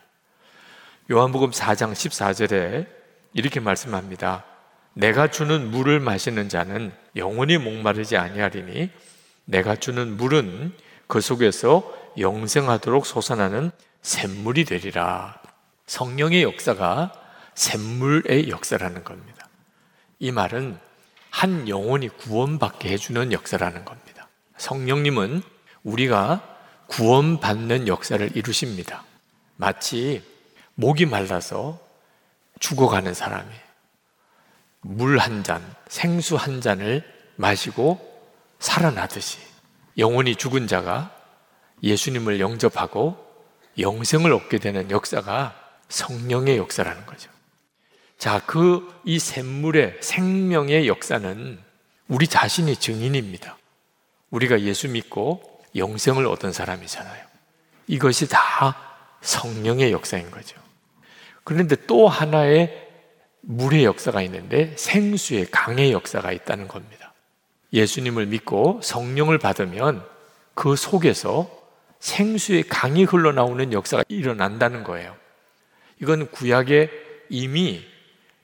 [1.12, 2.88] 요한복음 4장 14절에
[3.34, 4.46] 이렇게 말씀합니다.
[4.94, 8.90] 내가 주는 물을 마시는 자는 영원히 목마르지 아니하리니
[9.44, 10.72] 내가 주는 물은
[11.08, 15.42] 그 속에서 영생하도록 솟아나는 샘물이 되리라.
[15.88, 17.12] 성령의 역사가
[17.56, 19.50] 샘물의 역사라는 겁니다.
[20.20, 20.78] 이 말은
[21.32, 24.30] 한 영혼이 구원받게 해주는 역사라는 겁니다.
[24.56, 25.42] 성령님은
[25.84, 26.42] 우리가
[26.88, 29.04] 구원받는 역사를 이루십니다.
[29.58, 30.33] 마치
[30.76, 31.80] 목이 말라서
[32.60, 33.50] 죽어가는 사람이
[34.82, 37.04] 물 한 잔, 생수 한 잔을
[37.36, 38.00] 마시고
[38.60, 39.40] 살아나듯이
[39.98, 41.16] 영혼이 죽은 자가
[41.82, 43.18] 예수님을 영접하고
[43.80, 45.56] 영생을 얻게 되는 역사가
[45.90, 47.30] 성령의 역사라는 거죠.
[48.18, 51.60] 자, 그 이 샘물의 생명의 역사는
[52.08, 53.58] 우리 자신이 증인입니다.
[54.30, 57.26] 우리가 예수 믿고 영생을 얻은 사람이잖아요.
[57.88, 58.78] 이것이 다
[59.22, 60.63] 성령의 역사인 거죠.
[61.44, 62.82] 그런데 또 하나의
[63.42, 67.14] 물의 역사가 있는데 생수의 강의 역사가 있다는 겁니다.
[67.74, 70.06] 예수님을 믿고 성령을 받으면
[70.54, 71.50] 그 속에서
[72.00, 75.16] 생수의 강이 흘러나오는 역사가 일어난다는 거예요.
[76.02, 76.90] 이건 구약에
[77.30, 77.84] 이미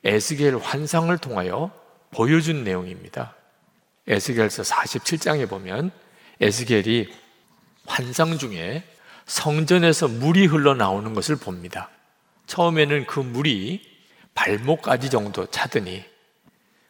[0.04, 1.72] 에스겔 환상을 통하여
[2.12, 3.36] 보여준 내용입니다.
[4.08, 5.92] 에스겔서 47장에 보면
[6.42, 7.08] 에스겔이
[7.86, 8.84] 환상 중에
[9.26, 11.90] 성전에서 물이 흘러나오는 것을 봅니다.
[12.50, 13.88] 처음에는 그 물이
[14.34, 16.04] 발목까지 정도 차더니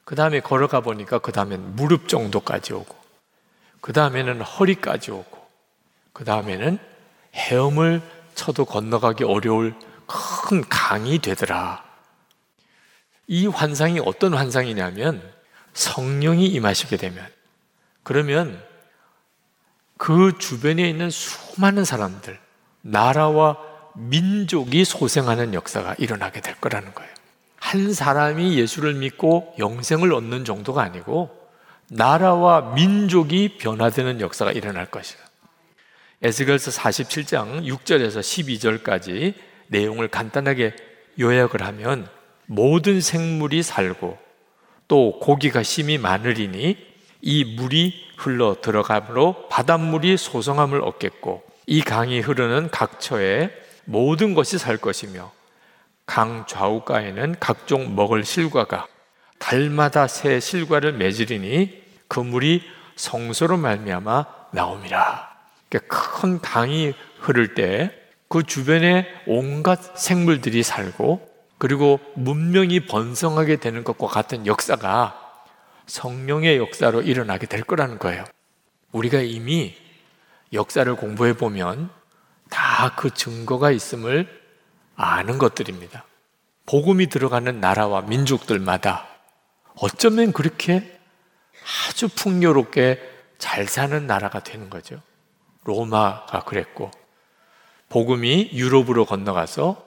[0.06, 2.96] 그 다음에 걸어가 보니까 그 다음엔 무릎 정도까지 오고
[3.82, 5.50] 그 다음에는 허리까지 오고
[6.14, 6.80] 그 다음에는
[7.36, 8.02] 헤엄을
[8.36, 9.76] 쳐도 건너가기 어려울
[10.08, 11.84] 큰 강이 되더라.
[13.28, 15.22] 이 환상이 어떤 환상이냐면
[15.74, 17.28] 성령이 임하시게 되면
[18.04, 18.64] 그러면
[19.98, 22.40] 그 주변에 있는 수많은 사람들,
[22.82, 27.12] 나라와 민족이 소생하는 역사가 일어나게 될 거라는 거예요.
[27.58, 31.30] 한 사람이 예수를 믿고 영생을 얻는 정도가 아니고
[31.90, 35.24] 나라와 민족이 변화되는 역사가 일어날 것이다.
[36.22, 39.34] 에스겔서 47장 6절에서 12절까지
[39.68, 40.76] 내용을 간단하게
[41.20, 42.08] 요약을 하면
[42.46, 44.18] 모든 생물이 살고
[44.88, 46.78] 또 고기가 심히 많으리니
[47.22, 53.52] 이 물이 흘러 들어가므로 바닷물이 소성함을 얻겠고 이 강이 흐르는 각처에
[53.90, 55.32] 모든 것이 살 것이며
[56.06, 58.88] 강 좌우가에는 각종 먹을 실과가
[59.38, 62.64] 달마다 새 실과를 맺으리니 그 물이
[62.96, 65.38] 성소로 말미암아 나옵니다.
[65.70, 68.00] 그러니까 큰 강이 흐를 때
[68.30, 75.20] 그 주변에 온갖 생물들이 살고 그리고 문명이 번성하게 되는 것과 같은 역사가
[75.88, 78.24] 성령의 역사로 일어나게 될 거라는 거예요.
[78.92, 79.76] 우리가 이미
[80.54, 81.90] 역사를 공부해 보면
[82.50, 84.28] 다 그 증거가 있음을
[84.96, 86.06] 아는 것들입니다.
[86.66, 89.08] 복음이 들어가는 나라와 민족들마다
[89.76, 91.00] 어쩌면 그렇게
[91.88, 93.02] 아주 풍요롭게
[93.38, 95.02] 잘 사는 나라가 되는 거죠.
[95.64, 96.92] 로마가 그랬고,
[97.90, 99.86] 복음이 유럽으로 건너가서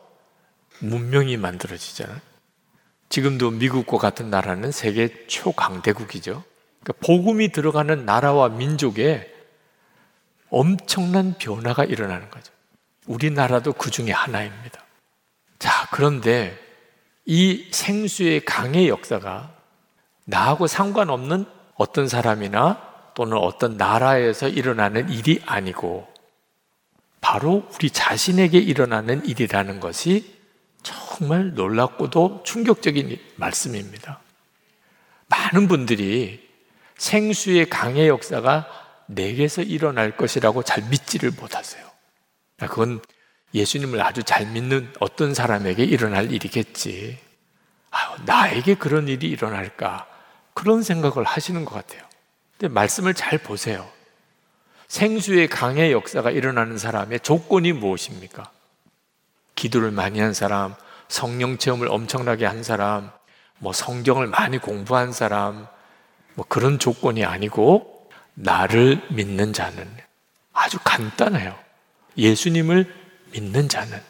[0.80, 2.18] 문명이 만들어지잖아요.
[3.08, 6.42] 지금도 미국과 같은 나라는 세계 초강대국이죠.
[6.82, 9.31] 그러니까 복음이 들어가는 나라와 민족에
[10.52, 12.52] 엄청난 변화가 일어나는 거죠.
[13.06, 14.84] 우리나라도 그 중에 하나입니다.
[15.58, 16.56] 자, 그런데
[17.24, 19.50] 이 생수의 강의 역사가
[20.26, 22.80] 나하고 상관없는 어떤 사람이나
[23.14, 26.06] 또는 어떤 나라에서 일어나는 일이 아니고
[27.20, 30.38] 바로 우리 자신에게 일어나는 일이라는 것이
[30.82, 34.20] 정말 놀랍고도 충격적인 말씀입니다.
[35.28, 36.46] 많은 분들이
[36.98, 38.81] 생수의 강의 역사가
[39.14, 41.84] 내게서 일어날 것이라고 잘 믿지를 못하세요.
[42.58, 43.00] 그건
[43.54, 47.18] 예수님을 아주 잘 믿는 어떤 사람에게 일어날 일이겠지.
[47.90, 50.06] 아유, 나에게 그런 일이 일어날까?
[50.54, 52.02] 그런 생각을 하시는 것 같아요.
[52.58, 53.88] 근데 말씀을 잘 보세요.
[54.88, 58.50] 생수의 강의 역사가 일어나는 사람의 조건이 무엇입니까?
[59.54, 60.74] 기도를 많이 한 사람,
[61.08, 63.10] 성령 체험을 엄청나게 한 사람,
[63.58, 65.66] 뭐 성경을 많이 공부한 사람,
[66.34, 68.01] 뭐 그런 조건이 아니고
[68.34, 69.88] 나를 믿는 자는
[70.52, 71.58] 아주 간단해요.
[72.16, 72.92] 예수님을
[73.32, 74.00] 믿는 자는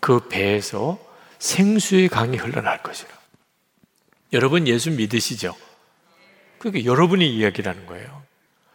[0.00, 0.98] 그 배에서
[1.38, 3.10] 생수의 강이 흘러날 것이라.
[4.32, 5.56] 여러분 예수 믿으시죠?
[6.58, 8.22] 그게 여러분의 이야기라는 거예요.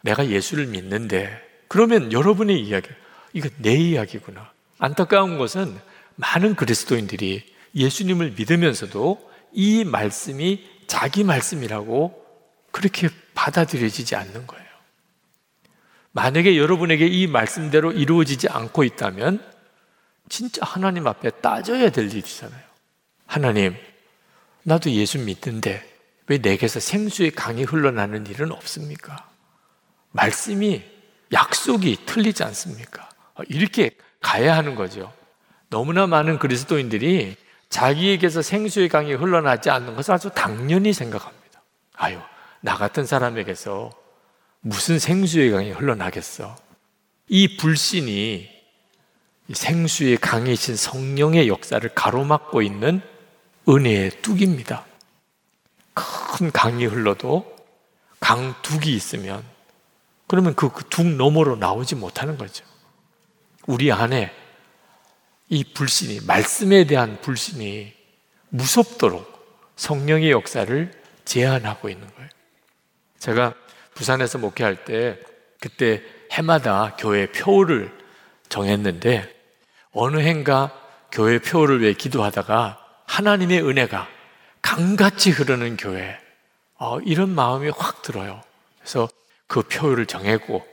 [0.02, 2.88] 내가 예수를 믿는데 그러면 여러분의 이야기,
[3.32, 4.52] 이거 내 이야기구나.
[4.78, 5.78] 안타까운 것은
[6.16, 12.24] 많은 그리스도인들이 예수님을 믿으면서도 이 말씀이 자기 말씀이라고
[12.70, 14.65] 그렇게 받아들여지지 않는 거예요.
[16.16, 19.44] 만약에 여러분에게 이 말씀대로 이루어지지 않고 있다면
[20.30, 22.62] 진짜 하나님 앞에 따져야 될 일이잖아요.
[23.26, 23.76] 하나님,
[24.62, 25.86] 나도 예수 믿는데
[26.28, 29.28] 왜 내게서 생수의 강이 흘러나는 일은 없습니까?
[30.12, 30.82] 말씀이
[31.34, 33.10] 약속이 틀리지 않습니까?
[33.48, 33.90] 이렇게
[34.22, 35.12] 가야 하는 거죠.
[35.68, 37.36] 너무나 많은 그리스도인들이
[37.68, 41.62] 자기에게서 생수의 강이 흘러나지 않는 것을 아주 당연히 생각합니다.
[41.94, 42.18] 아유,
[42.62, 44.05] 나 같은 사람에게서
[44.60, 46.56] 무슨 생수의 강이 흘러나겠어?
[47.28, 48.48] 이 불신이
[49.52, 53.00] 생수의 강이신 성령의 역사를 가로막고 있는
[53.68, 54.84] 은혜의 뚝입니다.
[55.94, 57.56] 큰 강이 흘러도
[58.20, 59.44] 강둑이 있으면
[60.26, 60.70] 그러면 그
[61.04, 62.64] 너머로 나오지 못하는 거죠.
[63.66, 64.32] 우리 안에
[65.48, 67.94] 이 불신이, 말씀에 대한 불신이
[68.48, 69.36] 무섭도록
[69.76, 70.92] 성령의 역사를
[71.24, 72.28] 제한하고 있는 거예요.
[73.18, 73.54] 제가
[73.96, 75.18] 부산에서 목회할 때
[75.60, 77.90] 그때 해마다 교회 표를
[78.48, 79.34] 정했는데
[79.90, 80.72] 어느 해인가
[81.10, 84.06] 교회 표를 위해 기도하다가 하나님의 은혜가
[84.62, 86.18] 강같이 흐르는 교회
[86.78, 88.42] 어, 이런 마음이 확 들어요.
[88.78, 89.08] 그래서
[89.46, 90.66] 그 표를 정했고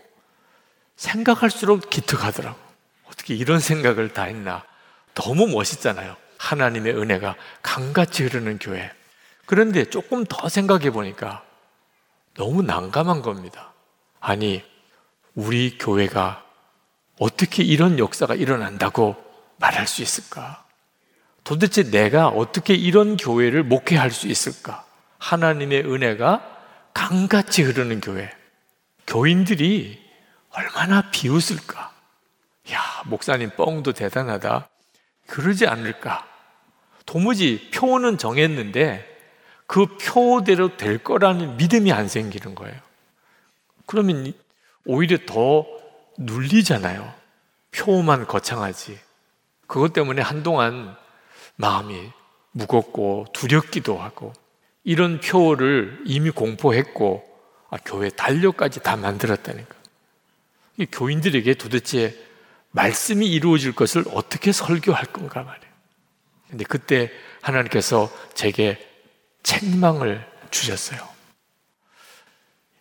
[0.98, 2.60] 생각할수록 기특하더라고.
[3.06, 4.64] 어떻게 이런 생각을 다 했나?
[5.14, 6.18] 너무 멋있잖아요.
[6.38, 8.92] 하나님의 은혜가 강같이 흐르는 교회.
[9.46, 11.44] 그런데 조금 더 생각해 보니까
[12.36, 13.74] 너무 난감한 겁니다.
[14.20, 14.64] 아니,
[15.36, 16.44] 우리 교회가
[17.20, 19.16] 어떻게 이런 역사가 일어난다고
[19.58, 20.66] 말할 수 있을까?
[21.44, 24.86] 도대체 내가 어떻게 이런 교회를 목회할 수 있을까?
[25.20, 26.50] 하나님의 은혜가
[26.94, 28.32] 강같이 흐르는 교회.
[29.06, 30.02] 교인들이
[30.52, 31.92] 얼마나 비웃을까?
[32.72, 34.70] 야, 목사님 뻥도 대단하다.
[35.28, 36.26] 그러지 않을까?
[37.06, 39.13] 도무지 표는 정했는데
[39.68, 42.76] 그 표대로 될 거라는 믿음이 안 생기는 거예요.
[43.86, 44.34] 그러면
[44.86, 45.66] 오히려 더
[46.18, 47.14] 눌리잖아요.
[47.72, 49.00] 표만 거창하지.
[49.68, 50.96] 그것 때문에 한동안
[51.56, 52.12] 마음이
[52.52, 54.34] 무겁고 두렵기도 하고
[54.84, 57.24] 이런 표를 이미 공포했고
[57.70, 59.76] 아, 교회 달력까지 다 만들었다니까.
[60.78, 62.16] 이 교인들에게 도대체
[62.72, 65.74] 말씀이 이루어질 것을 어떻게 설교할 건가 말이에요.
[66.50, 67.12] 근데 그때
[67.42, 68.78] 하나님께서 제게
[69.44, 71.08] 책망을 주셨어요.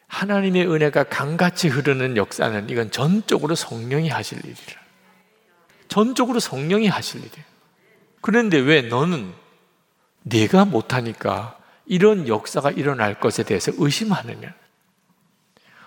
[0.06, 4.80] 하나님의 은혜가 강같이 흐르는 역사는 이건 전적으로 성령이 하실 일이라.
[5.88, 7.44] 전적으로 성령이 하실 일이에요.
[8.20, 9.32] 그런데 왜 너는
[10.22, 14.54] 내가 못하니까 이런 역사가 일어날 것에 대해서 의심하느냐?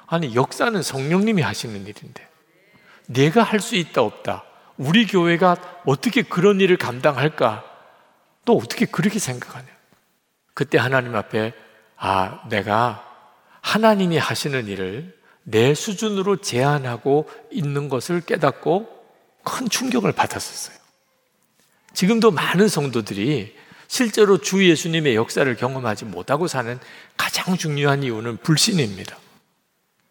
[0.07, 2.29] 아니, 역사는 성령님이 하시는 일인데,
[3.07, 4.43] 내가 할 수 있다, 없다.
[4.77, 7.63] 우리 교회가 어떻게 그런 일을 감당할까?
[8.43, 9.74] 또 어떻게 그렇게 생각하냐?
[10.55, 11.53] 그때 하나님 앞에,
[11.97, 13.03] 아, 내가
[13.61, 18.89] 하나님이 하시는 일을 내 수준으로 제한하고 있는 것을 깨닫고
[19.43, 20.75] 큰 충격을 받았었어요.
[21.93, 23.55] 지금도 많은 성도들이
[23.87, 26.79] 실제로 주 예수님의 역사를 경험하지 못하고 사는
[27.15, 29.17] 가장 중요한 이유는 불신입니다.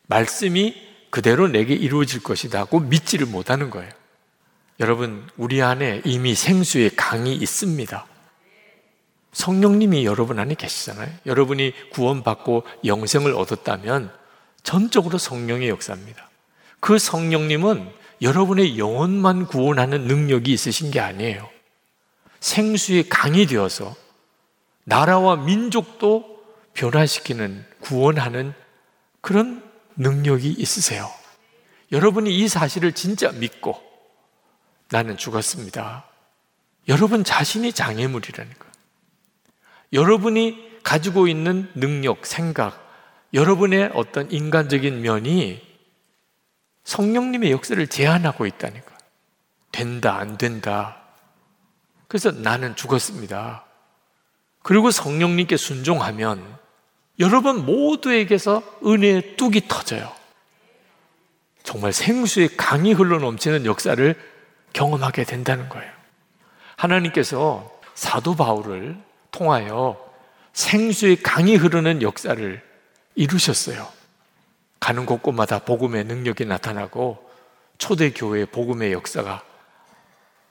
[0.07, 0.74] 말씀이
[1.11, 3.90] 그대로 내게 이루어질 것이다고 믿지를 못하는 거예요.
[4.80, 8.07] 여러분, 우리 안에 이미 생수의 강이 있습니다.
[9.35, 11.11] 성령님이 여러분 안에 계시잖아요.
[11.26, 14.11] 여러분이 구원받고 영생을 얻었다면
[14.62, 16.30] 전적으로 성령의 역사입니다.
[16.80, 17.91] 그 성령님은
[18.22, 21.49] 여러분의 영혼만 구원하는 능력이 있으신 게 아니에요.
[22.41, 23.95] 생수의 강이 되어서
[24.85, 26.43] 나라와 민족도
[26.74, 28.55] 변화시키는 구원하는
[29.20, 29.62] 그런
[29.97, 31.11] 능력이 있으세요.
[31.93, 33.80] 여러분이 이 사실을 진짜 믿고
[34.91, 36.05] 나는 죽었습니다.
[36.89, 38.74] 여러분 자신이 장애물이라는 거.
[39.95, 42.84] 여러분이 가지고 있는 능력, 생각,
[43.32, 45.62] 여러분의 어떤 인간적인 면이
[46.84, 48.95] 성령님의 역사를 제한하고 있다니까.
[49.72, 50.99] 된다, 안 된다.
[52.07, 53.64] 그래서 나는 죽었습니다.
[54.62, 56.42] 그리고 성령님께 순종하면
[57.18, 60.12] 여러분 모두에게서 은혜의 뚝이 터져요.
[61.62, 64.14] 정말 생수의 강이 흘러 넘치는 역사를
[64.72, 65.90] 경험하게 된다는 거예요.
[66.76, 68.97] 하나님께서 사도 바울을
[69.35, 70.01] 통하여
[70.53, 72.62] 생수의 강이 흐르는 역사를
[73.16, 73.93] 이루셨어요.
[74.78, 77.18] 가는 곳곳마다 복음의 능력이 나타나고
[77.78, 79.43] 초대교회의 복음의 역사가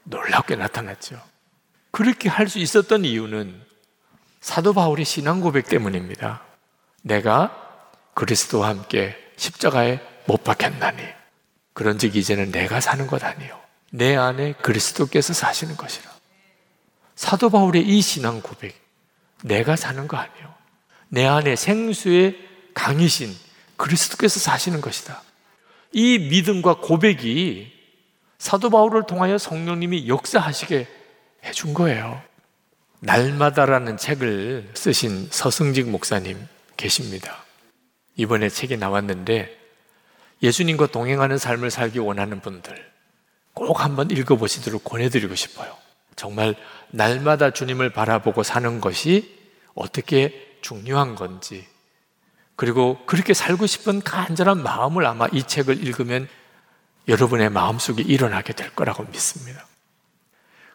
[0.03, 1.21] 놀랍게 나타났죠.
[1.91, 3.61] 그렇게 할 수 있었던 이유는
[4.41, 6.41] 사도 바울의 신앙 고백 때문입니다.
[7.03, 11.01] 내가 그리스도와 함께 십자가에 못 박혔나니
[11.71, 13.57] 그런즉 이제는 내가 사는 것 아니요
[13.91, 16.12] 내 안에 그리스도께서 사시는 것이라.
[17.15, 18.75] 사도 바울의 이 신앙 고백
[19.43, 20.53] 내가 사는 거 아니요
[21.09, 22.37] 내 안에 생수의
[22.73, 23.35] 강이신
[23.77, 25.21] 그리스도께서 사시는 것이다.
[25.91, 27.71] 이 믿음과 고백이
[28.39, 30.87] 사도 바울을 통하여 성령님이 역사하시게
[31.45, 32.21] 해준 거예요.
[32.99, 36.47] 날마다라는 책을 쓰신 서승직 목사님
[36.77, 37.43] 계십니다.
[38.15, 39.55] 이번에 책이 나왔는데
[40.41, 42.91] 예수님과 동행하는 삶을 살기 원하는 분들
[43.53, 45.77] 꼭 한번 읽어보시도록 권해드리고 싶어요.
[46.15, 46.55] 정말
[46.91, 49.37] 날마다 주님을 바라보고 사는 것이
[49.75, 51.67] 어떻게 중요한 건지
[52.55, 56.27] 그리고 그렇게 살고 싶은 간절한 마음을 아마 이 책을 읽으면
[57.07, 59.65] 여러분의 마음속에 일어나게 될 거라고 믿습니다.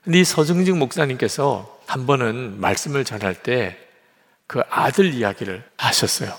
[0.03, 3.89] 근데 이 서정직 목사님께서 한 번은 말씀을 전할 때
[4.49, 6.35] 그 아들 이야기를 하셨어요.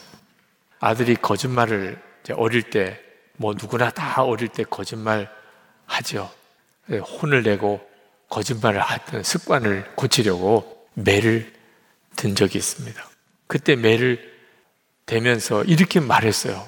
[0.80, 2.02] 아들이 거짓말을
[2.36, 3.00] 어릴 때,
[3.38, 5.32] 뭐 누구나 다 어릴 때 거짓말
[5.86, 6.30] 하죠.
[6.90, 7.88] 혼을 내고
[8.30, 11.52] 거짓말을 하던 습관을 고치려고 매를
[12.16, 13.02] 든 적이 있습니다.
[13.48, 14.38] 그때 매를
[15.06, 16.68] 대면서 이렇게 말했어요.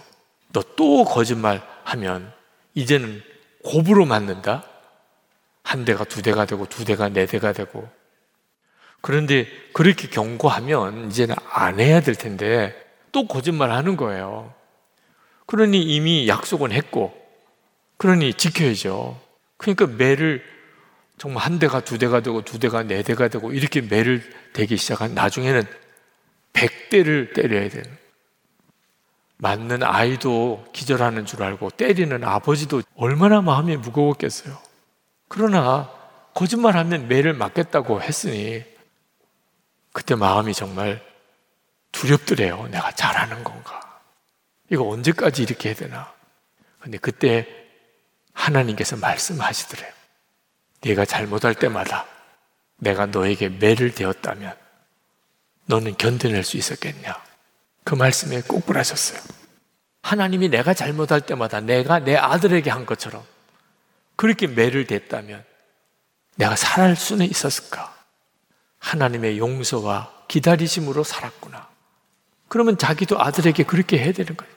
[0.54, 2.34] 너 또 거짓말 하면
[2.74, 3.22] 이제는
[3.64, 4.66] 고부로 맞는다?
[5.64, 7.88] 한 대가 두 대가 되고 두 대가 네 대가 되고
[9.00, 12.76] 그런데 그렇게 경고하면 이제는 안 해야 될 텐데
[13.12, 14.54] 또 거짓말 하는 거예요.
[15.46, 17.14] 그러니 이미 약속은 했고
[17.98, 19.20] 그러니 지켜야죠.
[19.58, 20.44] 그러니까 매를
[21.22, 25.14] 정말 한 대가 두 대가 되고 두 대가 네 대가 되고 이렇게 매를 대기 시작한
[25.14, 25.62] 나중에는
[26.52, 27.96] 백 대를 때려야 되는
[29.38, 34.58] 맞는 아이도 기절하는 줄 알고 때리는 아버지도 얼마나 마음이 무거웠겠어요.
[35.28, 35.92] 그러나
[36.34, 38.64] 거짓말하면 매를 맞겠다고 했으니
[39.94, 41.06] 그때 마음이 정말
[41.92, 42.68] 두렵더래요.
[42.72, 44.02] 내가 잘하는 건가?
[44.72, 46.12] 이거 언제까지 이렇게 해야 되나?
[46.80, 47.48] 근데 그때
[48.34, 50.01] 하나님께서 말씀하시더래요.
[50.84, 52.06] 네가 잘못할 때마다
[52.78, 54.56] 내가 너에게 매를 되었다면
[55.66, 57.22] 너는 견뎌낼 수 있었겠냐?
[57.84, 59.22] 그 말씀에 꼭불하셨어요.
[60.02, 63.24] 하나님이 내가 잘못할 때마다 내가 내 아들에게 한 것처럼
[64.16, 65.44] 그렇게 매를 댔다면
[66.36, 67.96] 내가 살할 수는 있었을까?
[68.80, 71.70] 하나님의 용서와 기다리심으로 살았구나.
[72.48, 74.52] 그러면 자기도 아들에게 그렇게 해야 되는 거예요.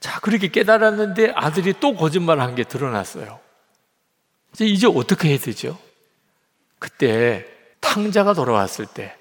[0.00, 3.40] 자, 그렇게 깨달았는데 아들이 또 거짓말 한 게 드러났어요.
[4.54, 5.78] 이제, 이제 어떻게 해야 되죠?
[6.78, 7.46] 그때
[7.80, 9.16] 탕자가 돌아왔을 때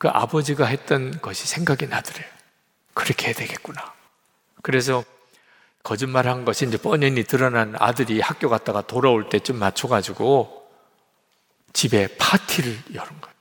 [0.00, 2.26] 그 아버지가 했던 것이 생각이 나더래요.
[2.94, 3.92] 그렇게 해야 되겠구나.
[4.62, 5.04] 그래서
[5.82, 10.70] 거짓말 한 것이 이제 뻔히 드러난 아들이 학교 갔다가 돌아올 때쯤 맞춰가지고
[11.74, 13.34] 집에 파티를 여는 거예요.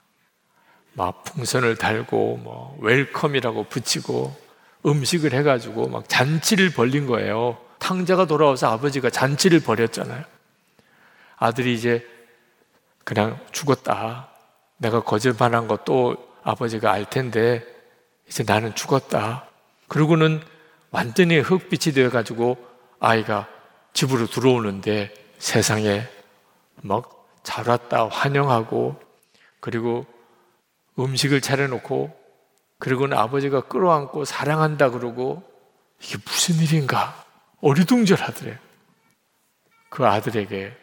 [0.96, 4.38] 막 풍선을 달고 뭐 웰컴이라고 붙이고
[4.86, 7.58] 음식을 해가지고 막 잔치를 벌린 거예요.
[7.80, 10.26] 탕자가 돌아와서 아버지가 잔치를 벌였잖아요.
[11.40, 12.06] 아들이 이제
[13.04, 14.30] 그냥 죽었다.
[14.78, 17.66] 내가 거짓말한 것도 아버지가 알 텐데
[18.28, 19.48] 이제 나는 죽었다.
[19.88, 20.42] 그러고는
[20.92, 22.58] 완전히 흙빛이 되어가지고
[23.00, 23.48] 아이가
[23.94, 26.08] 집으로 들어오는데 세상에
[26.82, 29.00] 막 잘 왔다 환영하고
[29.60, 30.06] 그리고
[30.98, 32.16] 음식을 차려놓고
[32.78, 35.44] 그리고는 아버지가 끌어안고 사랑한다 그러고
[36.02, 37.26] 이게 무슨 일인가
[37.62, 38.58] 어리둥절하더래.
[39.90, 40.78] 그 아들에게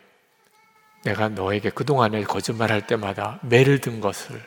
[1.06, 4.44] 내가 너에게 그동안에 거짓말할 때마다 매를 든 것을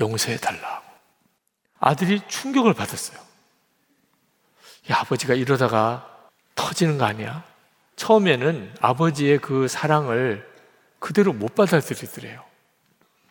[0.00, 0.84] 용서해 달라고.
[1.78, 3.18] 아들이 충격을 받았어요.
[4.90, 6.08] 야, 아버지가 이러다가
[6.56, 7.44] 터지는 거 아니야?
[7.94, 10.44] 처음에는 아버지의 그 사랑을
[10.98, 12.42] 그대로 못 받아들이더래요.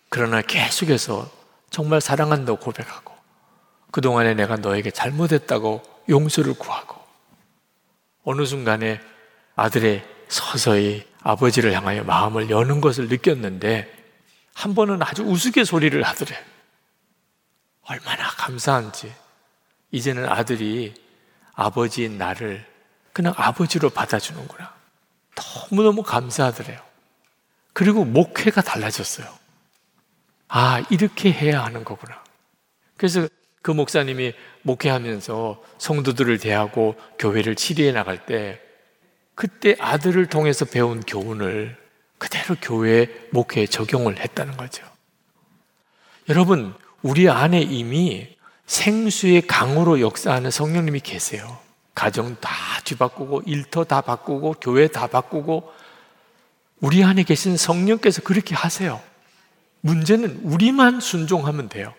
[0.07, 1.29] 그러나 계속해서
[1.69, 3.13] 정말 사랑한다고 고백하고
[3.91, 7.01] 그동안에 내가 너에게 잘못했다고 용서를 구하고
[8.23, 9.01] 어느 순간에
[9.55, 13.93] 아들의 서서히 아버지를 향하여 마음을 여는 것을 느꼈는데
[14.53, 16.41] 한 번은 아주 우스갯소리를 하더래.
[17.81, 19.13] 얼마나 감사한지.
[19.91, 20.93] 이제는 아들이
[21.53, 22.65] 아버지인 나를
[23.11, 24.73] 그냥 아버지로 받아주는구나.
[25.35, 26.79] 너무너무 감사하더래요.
[27.73, 29.27] 그리고 목회가 달라졌어요.
[30.47, 32.23] 아, 이렇게 해야 하는 거구나.
[32.95, 33.27] 그래서
[33.61, 38.61] 그 목사님이 목회하면서 성도들을 대하고 교회를 치리해 나갈 때
[39.41, 41.75] 그때 아들을 통해서 배운 교훈을
[42.19, 44.85] 그대로 교회 목회에 적용을 했다는 거죠.
[46.29, 48.37] 여러분, 우리 안에 이미
[48.67, 51.57] 생수의 강으로 역사하는 성령님이 계세요.
[51.95, 52.51] 가정 다
[52.83, 55.73] 뒤바꾸고, 일터 다 바꾸고, 교회 다 바꾸고,
[56.79, 59.01] 우리 안에 계신 성령께서 그렇게 하세요.
[59.79, 61.95] 문제는 우리만 순종하면 돼요.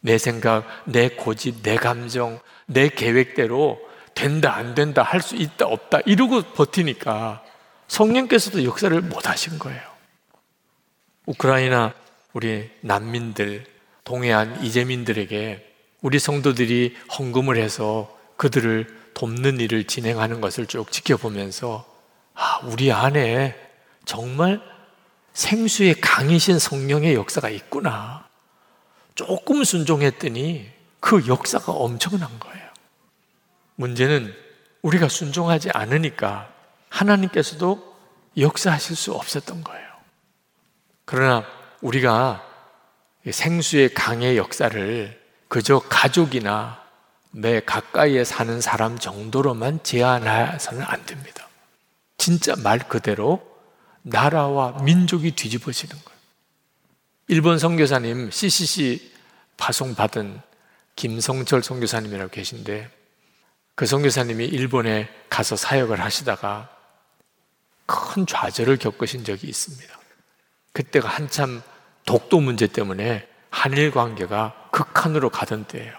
[0.00, 3.80] 내 생각, 내 고집, 내 감정, 내 계획대로
[4.20, 7.42] 된다, 안 된다, 할 수 있다, 없다, 이러고 버티니까
[7.88, 9.80] 성령께서도 역사를 못 하신 거예요.
[11.24, 11.94] 우크라이나
[12.34, 13.64] 우리 난민들,
[14.04, 15.66] 동해안 이재민들에게
[16.02, 21.86] 우리 성도들이 헌금을 해서 그들을 돕는 일을 진행하는 것을 쭉 지켜보면서
[22.34, 23.56] 아, 우리 안에
[24.04, 24.60] 정말
[25.32, 28.28] 생수의 강이신 성령의 역사가 있구나.
[29.14, 32.69] 조금 순종했더니 그 역사가 엄청난 거예요.
[33.80, 34.34] 문제는
[34.82, 36.52] 우리가 순종하지 않으니까
[36.90, 37.96] 하나님께서도
[38.36, 39.88] 역사하실 수 없었던 거예요.
[41.06, 41.44] 그러나
[41.80, 42.46] 우리가
[43.28, 46.80] 생수의 강의 역사를 그저 가족이나
[47.32, 51.48] 내 가까이에 사는 사람 정도로만 제한해서는 안 됩니다.
[52.18, 53.40] 진짜 말 그대로
[54.02, 56.20] 나라와 민족이 뒤집어지는 거예요.
[57.28, 59.12] 일본 선교사님 CCC
[59.56, 60.40] 파송 받은
[60.96, 62.99] 김성철 선교사님이라고 계신데
[63.80, 66.68] 그 선교사님이 일본에 가서 사역을 하시다가
[67.86, 69.98] 큰 좌절을 겪으신 적이 있습니다.
[70.74, 71.62] 그때가 한참
[72.04, 75.94] 독도 문제 때문에 한일 관계가 극한으로 가던 때예요.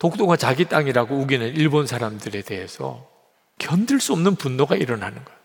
[0.00, 3.08] 독도가 자기 땅이라고 우기는 일본 사람들에 대해서
[3.60, 5.40] 견딜 수 없는 분노가 일어나는 거예요.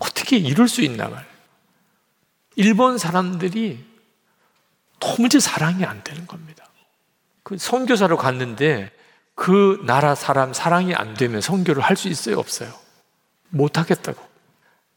[0.00, 1.24] 어떻게 이럴 수 있나 말.
[2.56, 3.86] 일본 사람들이
[4.98, 6.68] 도무지 사랑이 안 되는 겁니다.
[7.44, 8.97] 그 선교사로 갔는데
[9.38, 12.72] 그 나라 사람 사랑이 안 되면 선교를 할 수 있어요, 없어요?
[13.50, 14.20] 못 하겠다고.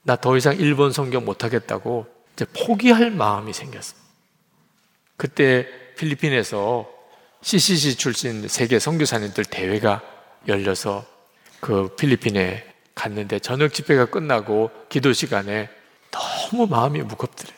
[0.03, 3.95] 나 더 이상 일본 선교 못 하겠다고 이제 포기할 마음이 생겼어.
[5.15, 6.89] 그때 필리핀에서
[7.43, 10.01] CCC 출신 세계 선교사님들 대회가
[10.47, 11.05] 열려서
[11.59, 12.65] 그 필리핀에
[12.95, 15.69] 갔는데 저녁 집회가 끝나고 기도 시간에
[16.09, 17.53] 너무 마음이 무겁더래.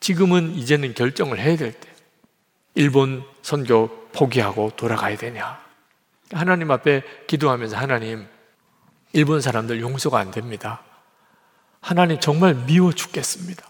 [0.00, 1.86] 지금은 이제는 결정을 해야 될 때.
[2.74, 5.67] 일본 선교 포기하고 돌아가야 되냐.
[6.32, 8.26] 하나님 앞에 기도하면서 하나님,
[9.12, 10.82] 일본 사람들 용서가 안 됩니다.
[11.80, 13.66] 하나님 정말 미워 죽겠습니다.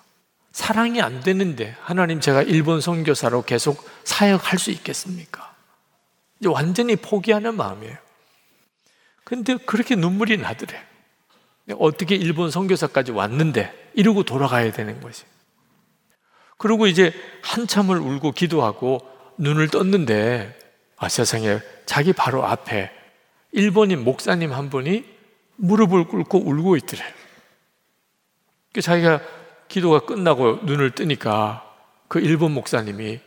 [0.52, 5.54] 사랑이 안 되는데 하나님 제가 일본 선교사로 계속 사역할 수 있겠습니까?
[6.40, 7.96] 이제 완전히 포기하는 마음이에요.
[9.24, 10.82] 근데 그렇게 눈물이 나더래.
[11.78, 15.24] 어떻게 일본 선교사까지 왔는데 이러고 돌아가야 되는 거지.
[16.56, 19.00] 그리고 이제 한참을 울고 기도하고
[19.36, 20.58] 눈을 떴는데
[20.98, 22.90] 아 세상에 자기 바로 앞에
[23.52, 25.04] 일본인 목사님 한 분이
[25.56, 27.02] 무릎을 꿇고 울고 있더래.
[28.72, 29.20] 그 자기가
[29.68, 31.64] 기도가 끝나고 눈을 뜨니까
[32.08, 33.20] 그 일본 목사님이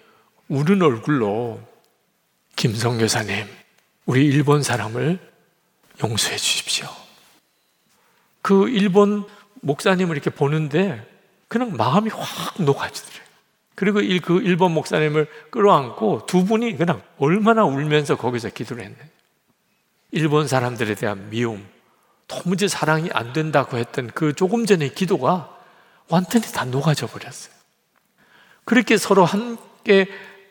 [0.50, 1.62] 우는 얼굴로
[2.56, 3.48] 김성 교사님,
[4.06, 5.20] 우리 일본 사람을
[6.04, 6.88] 용서해 주십시오.
[8.42, 9.26] 그 일본
[9.62, 11.08] 목사님을 이렇게 보는데
[11.48, 13.31] 그냥 마음이 확 녹아지더래요.
[13.76, 18.98] 그리고 그 일본 목사님을 끌어안고 두 분이 그냥 얼마나 울면서 거기서 기도를 했네.
[20.12, 21.66] 일본 사람들에 대한 미움,
[22.28, 25.58] 도무지 사랑이 안 된다고 했던 그 조금 전의 기도가
[26.10, 27.54] 완전히 다 녹아져 버렸어요.
[28.66, 30.08] 그렇게 서로 함께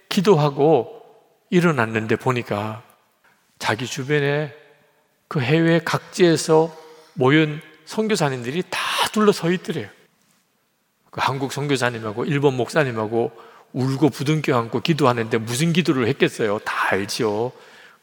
[0.09, 1.03] 기도하고
[1.51, 2.83] 일어났는데 보니까
[3.59, 4.55] 자기 주변에
[5.29, 6.75] 그 해외 각지에서
[7.14, 8.81] 모인 선교사님들이 다
[9.12, 9.89] 둘러서 있더래요.
[11.11, 13.32] 그 한국 선교사님하고 일본 목사님하고
[13.72, 16.58] 울고 부둥켜 안고 기도하는데 무슨 기도를 했겠어요?
[16.61, 17.52] 다 알지요.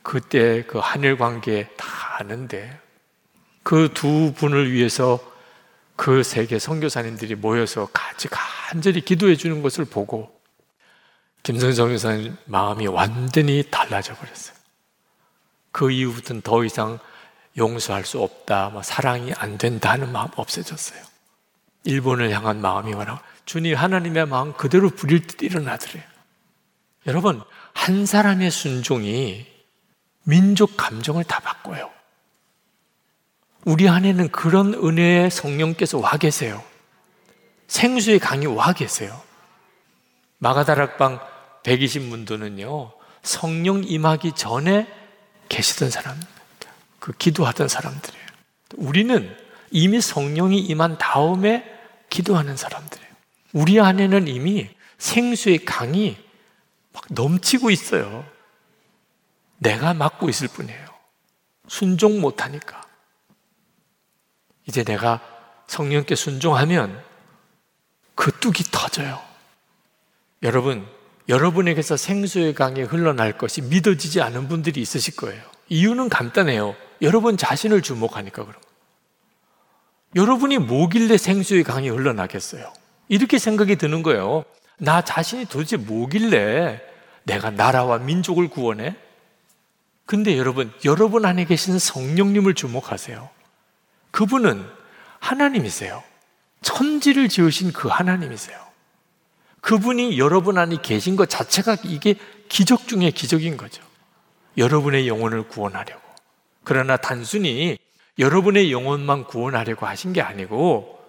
[0.02, 2.80] 그때 그 한일 관계 다 아는데
[3.64, 5.20] 그 두 분을 위해서
[5.98, 10.40] 그 세계 선교사님들이 모여서 같이 간절히 기도해 주는 것을 보고
[11.44, 14.56] 김성성 교사님 마음이 완전히 달라져 버렸어요.
[15.72, 17.00] 그 이후부터는 더 이상
[17.58, 21.02] 용서할 수 없다, 뭐 사랑이 안 된다 는 마음 없어졌어요.
[21.88, 23.22] 일본을 향한 마음이 와라.
[23.46, 26.04] 주님 하나님의 마음 그대로 부릴 듯 일어나더래요.
[27.06, 27.42] 여러분,
[27.74, 29.48] 한 사람의 순종이
[30.24, 31.90] 민족 감정을 다 바꿔요.
[33.64, 36.62] 우리 안에는 그런 은혜의 성령께서 와 계세요.
[37.68, 39.22] 생수의 강이 와 계세요.
[40.40, 41.22] 마가다락방
[41.64, 42.92] 120문도는요,
[43.24, 44.88] 성령 임하기 전에
[45.48, 46.20] 계시던 사람,
[47.00, 48.28] 그 기도하던 사람들이에요.
[48.76, 49.38] 우리는
[49.72, 51.77] 이미 성령이 임한 다음에
[52.18, 53.12] 기도하는 사람들이에요.
[53.54, 56.18] 우리 안에는 이미 생수의 강이
[56.92, 58.26] 막 넘치고 있어요.
[59.60, 60.88] 내가 맡고 있을 뿐이에요.
[61.68, 62.82] 순종 못하니까.
[64.68, 65.22] 이제 내가
[65.68, 67.04] 성령께 순종하면
[68.16, 69.22] 그 뚝이 터져요.
[70.42, 70.88] 여러분,
[71.30, 75.44] 여러분에게서 생수의 강이 흘러날 것이 믿어지지 않은 분들이 있으실 거예요.
[75.70, 76.76] 이유는 간단해요.
[77.04, 78.60] 여러분 자신을 주목하니까 그런
[80.18, 82.74] 여러분이 뭐길래 생수의 강이 흘러나겠어요?
[83.08, 84.44] 이렇게 생각이 드는 거예요.
[84.80, 86.82] 나 자신이 도대체 뭐길래
[87.24, 88.96] 내가 나라와 민족을 구원해?
[90.08, 93.30] 근데 여러분, 여러분 안에 계신 성령님을 주목하세요.
[94.10, 94.66] 그분은
[95.20, 96.04] 하나님이세요.
[96.62, 98.58] 천지를 지으신 그 하나님이세요.
[99.62, 102.16] 그분이 여러분 안에 계신 것 자체가 이게
[102.50, 103.84] 기적 중의 기적인 거죠.
[104.58, 106.02] 여러분의 영혼을 구원하려고.
[106.64, 107.78] 그러나 단순히
[108.20, 111.00] 여러분의 영혼만 구원하려고 하신 게 아니고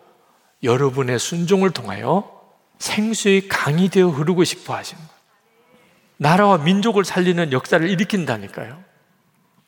[0.62, 2.38] 여러분의 순종을 통하여
[2.78, 5.18] 생수의 강이 되어 흐르고 싶어 하시는 거예요.
[6.16, 8.82] 나라와 민족을 살리는 역사를 일으킨다니까요.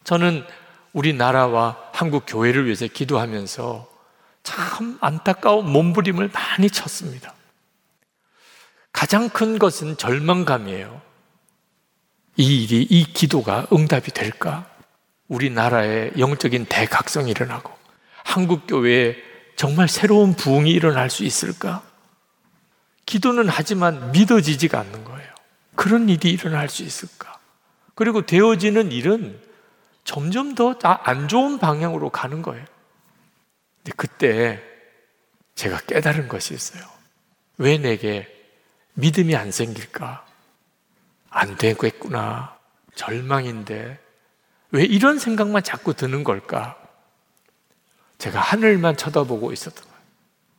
[0.04, 0.44] 저는
[0.92, 3.88] 우리나라와 한국 교회를 위해서 기도하면서
[4.42, 7.34] 참 안타까운 몸부림을 많이 쳤습니다.
[8.92, 11.00] 가장 큰 것은 절망감이에요.
[12.36, 14.69] 이 일이, 이 기도가 응답이 될까?
[15.30, 17.72] 우리나라에 영적인 대각성이 일어나고,
[18.24, 19.16] 한국 교회에
[19.56, 21.82] 정말 새로운 부흥이 일어날 수 있을까?
[23.06, 25.28] 기도는 하지만 믿어지지가 않는 거예요.
[25.76, 27.38] 그런 일이 일어날 수 있을까?
[27.94, 29.40] 그리고 되어지는 일은
[30.04, 32.64] 점점 더 안 좋은 방향으로 가는 거예요.
[33.82, 34.62] 근데 그때
[35.54, 36.82] 제가 깨달은 것이 있어요.
[37.58, 38.28] 왜 내게
[38.94, 40.26] 믿음이 안 생길까?
[41.28, 42.56] 안 되겠구나.
[42.94, 43.98] 절망인데.
[44.72, 46.76] 왜 이런 생각만 자꾸 드는 걸까?
[48.18, 50.00] 제가 하늘만 쳐다보고 있었던 거예요.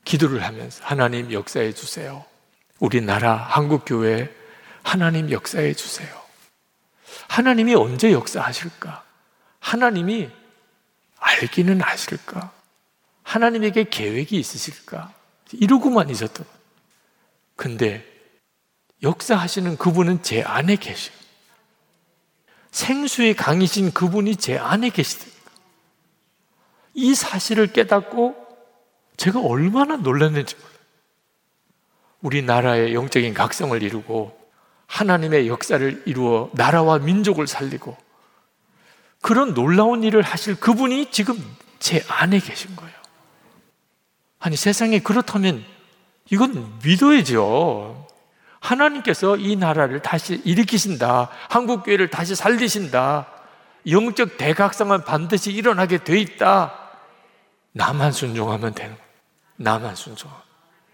[0.03, 2.25] 기도를 하면서 하나님 역사해 주세요.
[2.79, 4.33] 우리나라 한국 교회
[4.83, 6.09] 하나님 역사해 주세요.
[7.27, 9.03] 하나님이 언제 역사하실까?
[9.59, 10.29] 하나님이
[11.17, 12.51] 알기는 아실까?
[13.23, 15.13] 하나님에게 계획이 있으실까?
[15.53, 16.61] 이러고만 있었던 거예요.
[17.55, 18.05] 근데
[19.03, 21.11] 역사하시는 그분은 제 안에 계셔.
[22.71, 25.25] 생수의 강이신 그분이 제 안에 계시다.
[26.93, 28.35] 이 사실을 깨닫고
[29.17, 30.71] 제가 얼마나 놀랐는지 몰라요.
[32.21, 34.39] 우리나라의 영적인 각성을 이루고
[34.87, 37.95] 하나님의 역사를 이루어 나라와 민족을 살리고
[39.21, 41.37] 그런 놀라운 일을 하실 그분이 지금
[41.79, 42.93] 제 안에 계신 거예요.
[44.39, 45.63] 아니, 세상에 그렇다면
[46.31, 48.07] 이건 믿어야죠.
[48.61, 51.29] 하나님께서 이 나라를 다시 일으키신다.
[51.49, 53.27] 한국 교회를 다시 살리신다.
[53.89, 56.73] 영적 대각성은 반드시 일어나게 돼 있다.
[57.73, 59.11] 나만 순종하면 되는 거예요.
[59.57, 60.31] 나만 순종.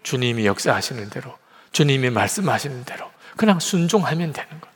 [0.02, 1.36] 주님이 역사하시는 대로,
[1.72, 4.74] 주님이 말씀하시는 대로 그냥 순종하면 되는 거예요.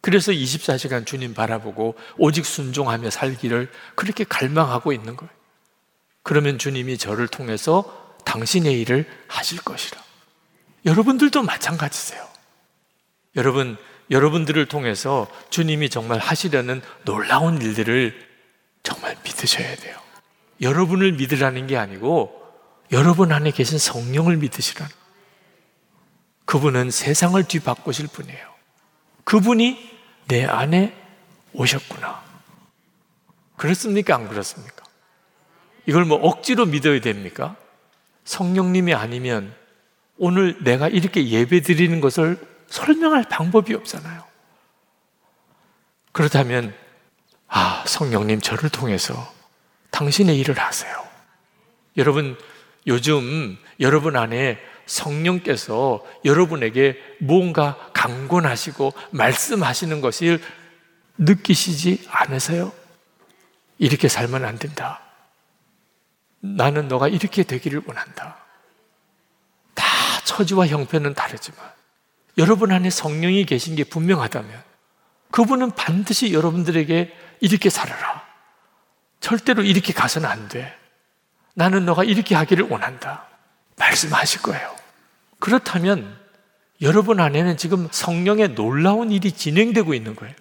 [0.00, 5.32] 그래서 24시간 주님 바라보고 오직 순종하며 살기를 그렇게 갈망하고 있는 거예요.
[6.22, 10.03] 그러면 주님이 저를 통해서 당신의 일을 하실 것이라.
[10.84, 12.26] 여러분들도 마찬가지세요.
[13.36, 13.76] 여러분,
[14.10, 18.14] 여러분들을 통해서 주님이 정말 하시려는 놀라운 일들을
[18.82, 19.98] 정말 믿으셔야 돼요.
[20.60, 22.42] 여러분을 믿으라는 게 아니고
[22.92, 24.92] 여러분 안에 계신 성령을 믿으시라는
[26.44, 28.54] 그분은 세상을 뒤바꾸실 분이에요.
[29.24, 30.94] 그분이 내 안에
[31.54, 32.22] 오셨구나.
[33.56, 34.14] 그렇습니까?
[34.14, 34.84] 안 그렇습니까?
[35.86, 37.56] 이걸 뭐 억지로 믿어야 됩니까?
[38.24, 39.54] 성령님이 아니면
[40.16, 42.38] 오늘 내가 이렇게 예배 드리는 것을
[42.68, 44.24] 설명할 방법이 없잖아요.
[46.12, 46.74] 그렇다면,
[47.48, 49.32] 아, 성령님 저를 통해서
[49.90, 51.04] 당신의 일을 하세요.
[51.96, 52.36] 여러분,
[52.86, 60.40] 요즘 여러분 안에 성령께서 여러분에게 무언가 강권하시고 말씀하시는 것을
[61.18, 62.72] 느끼시지 않으세요?
[63.78, 65.00] 이렇게 살면 안 된다.
[66.40, 68.43] 나는 너가 이렇게 되기를 원한다.
[70.24, 71.58] 처지와 형편은 다르지만
[72.38, 74.62] 여러분 안에 성령이 계신 게 분명하다면
[75.30, 78.24] 그분은 반드시 여러분들에게 이렇게 살아라.
[79.20, 80.76] 절대로 이렇게 가서는 안 돼.
[81.54, 83.26] 나는 너가 이렇게 하기를 원한다.
[83.76, 84.74] 말씀하실 거예요.
[85.38, 86.18] 그렇다면
[86.82, 90.34] 여러분 안에는 지금 성령의 놀라운 일이 진행되고 있는 거예요.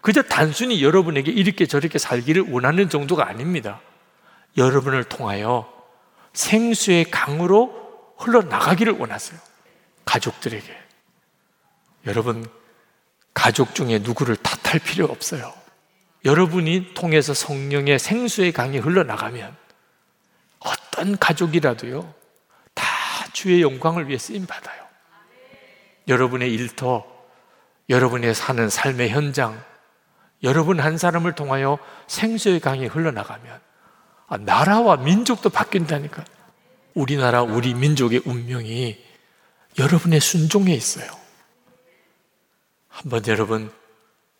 [0.00, 3.80] 그저 단순히 여러분에게 이렇게 저렇게 살기를 원하는 정도가 아닙니다.
[4.56, 5.70] 여러분을 통하여
[6.32, 7.79] 생수의 강으로
[8.20, 9.38] 흘러나가기를 원하세요.
[10.04, 10.76] 가족들에게.
[12.06, 12.46] 여러분,
[13.34, 15.52] 가족 중에 누구를 탓할 필요 없어요.
[16.24, 19.56] 여러분이 통해서 성령의 생수의 강이 흘러나가면
[20.58, 22.14] 어떤 가족이라도요,
[22.74, 22.86] 다
[23.32, 24.84] 주의 영광을 위해 쓰임 받아요.
[26.08, 27.06] 여러분의 일터,
[27.88, 29.62] 여러분의 사는 삶의 현장,
[30.42, 33.60] 여러분 한 사람을 통하여 생수의 강이 흘러나가면
[34.28, 36.24] 아, 나라와 민족도 바뀐다니까.
[36.94, 38.98] 우리나라, 우리 민족의 운명이
[39.78, 41.10] 여러분의 순종에 있어요.
[42.88, 43.72] 한번 여러분,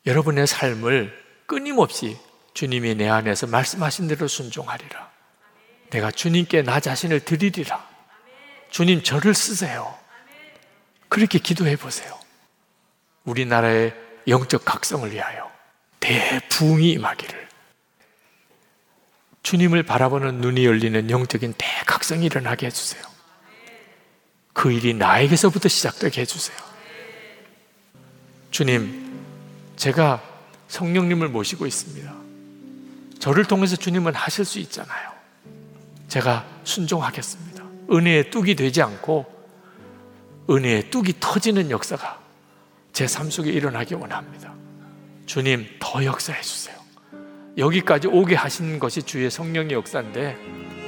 [0.06, 2.16] 여러분의 삶을 끊임없이
[2.54, 5.10] 주님이 내 안에서 말씀하신 대로 순종하리라.
[5.90, 7.88] 내가 주님께 나 자신을 드리리라.
[8.70, 9.96] 주님 저를 쓰세요.
[11.08, 12.18] 그렇게 기도해 보세요.
[13.24, 13.94] 우리나라의
[14.28, 15.50] 영적 각성을 위하여
[15.98, 17.49] 대부흥이 임하기를.
[19.42, 23.02] 주님을 바라보는 눈이 열리는 영적인 대각성이 일어나게 해주세요.
[24.52, 26.56] 그 일이 나에게서부터 시작되게 해주세요.
[28.50, 29.20] 주님,
[29.76, 30.22] 제가
[30.68, 32.12] 성령님을 모시고 있습니다.
[33.18, 35.10] 저를 통해서 주님은 하실 수 있잖아요.
[36.08, 37.64] 제가 순종하겠습니다.
[37.92, 39.40] 은혜의 뚝이 되지 않고
[40.48, 42.18] 은혜의 뚝이 터지는 역사가
[42.92, 44.52] 제 삶 속에 일어나기 원합니다.
[45.26, 46.79] 주님, 더 역사해 주세요.
[47.58, 50.36] 여기까지 오게 하신 것이 주의 성령의 역사인데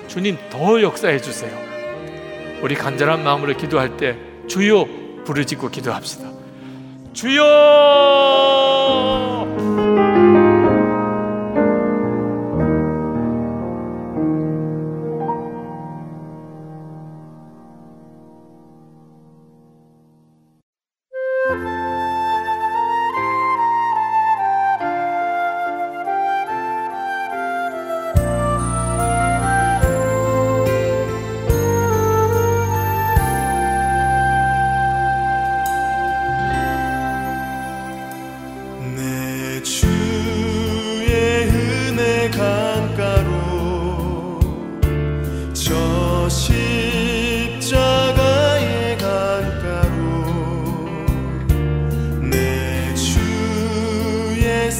[0.08, 1.50] 주님 더 역사해 주세요.
[2.62, 4.16] 우리 간절한 마음으로 기도할 때
[4.48, 4.86] 주여
[5.24, 6.30] 부르짖고 기도합시다.
[7.12, 7.42] 주여!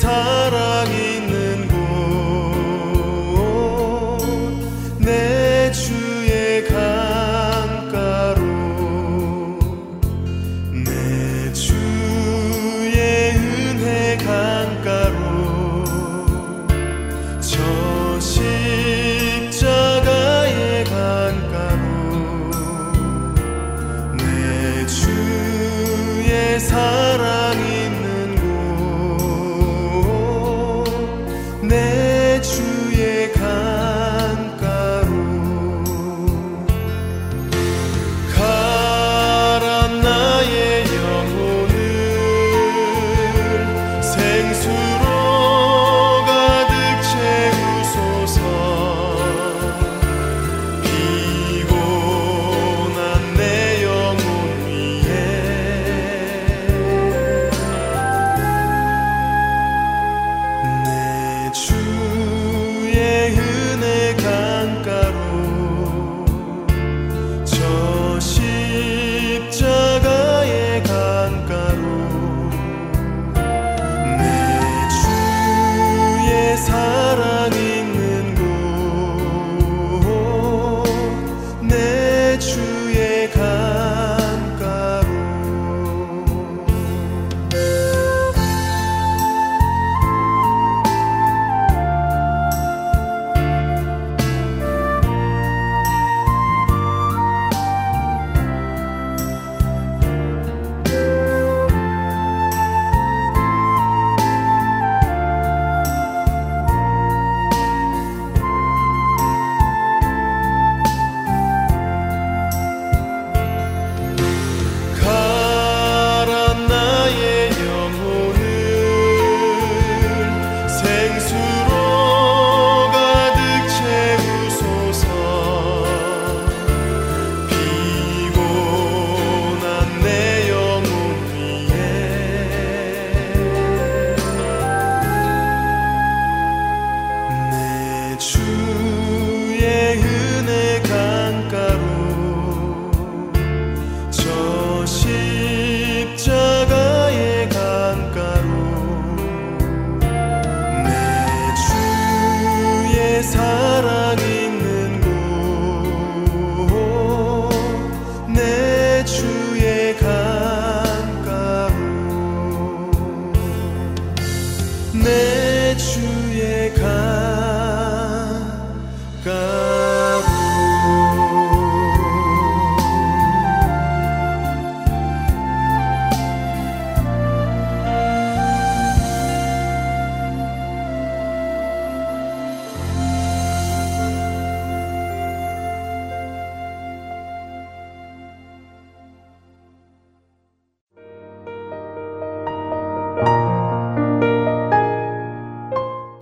[0.03, 0.42] time.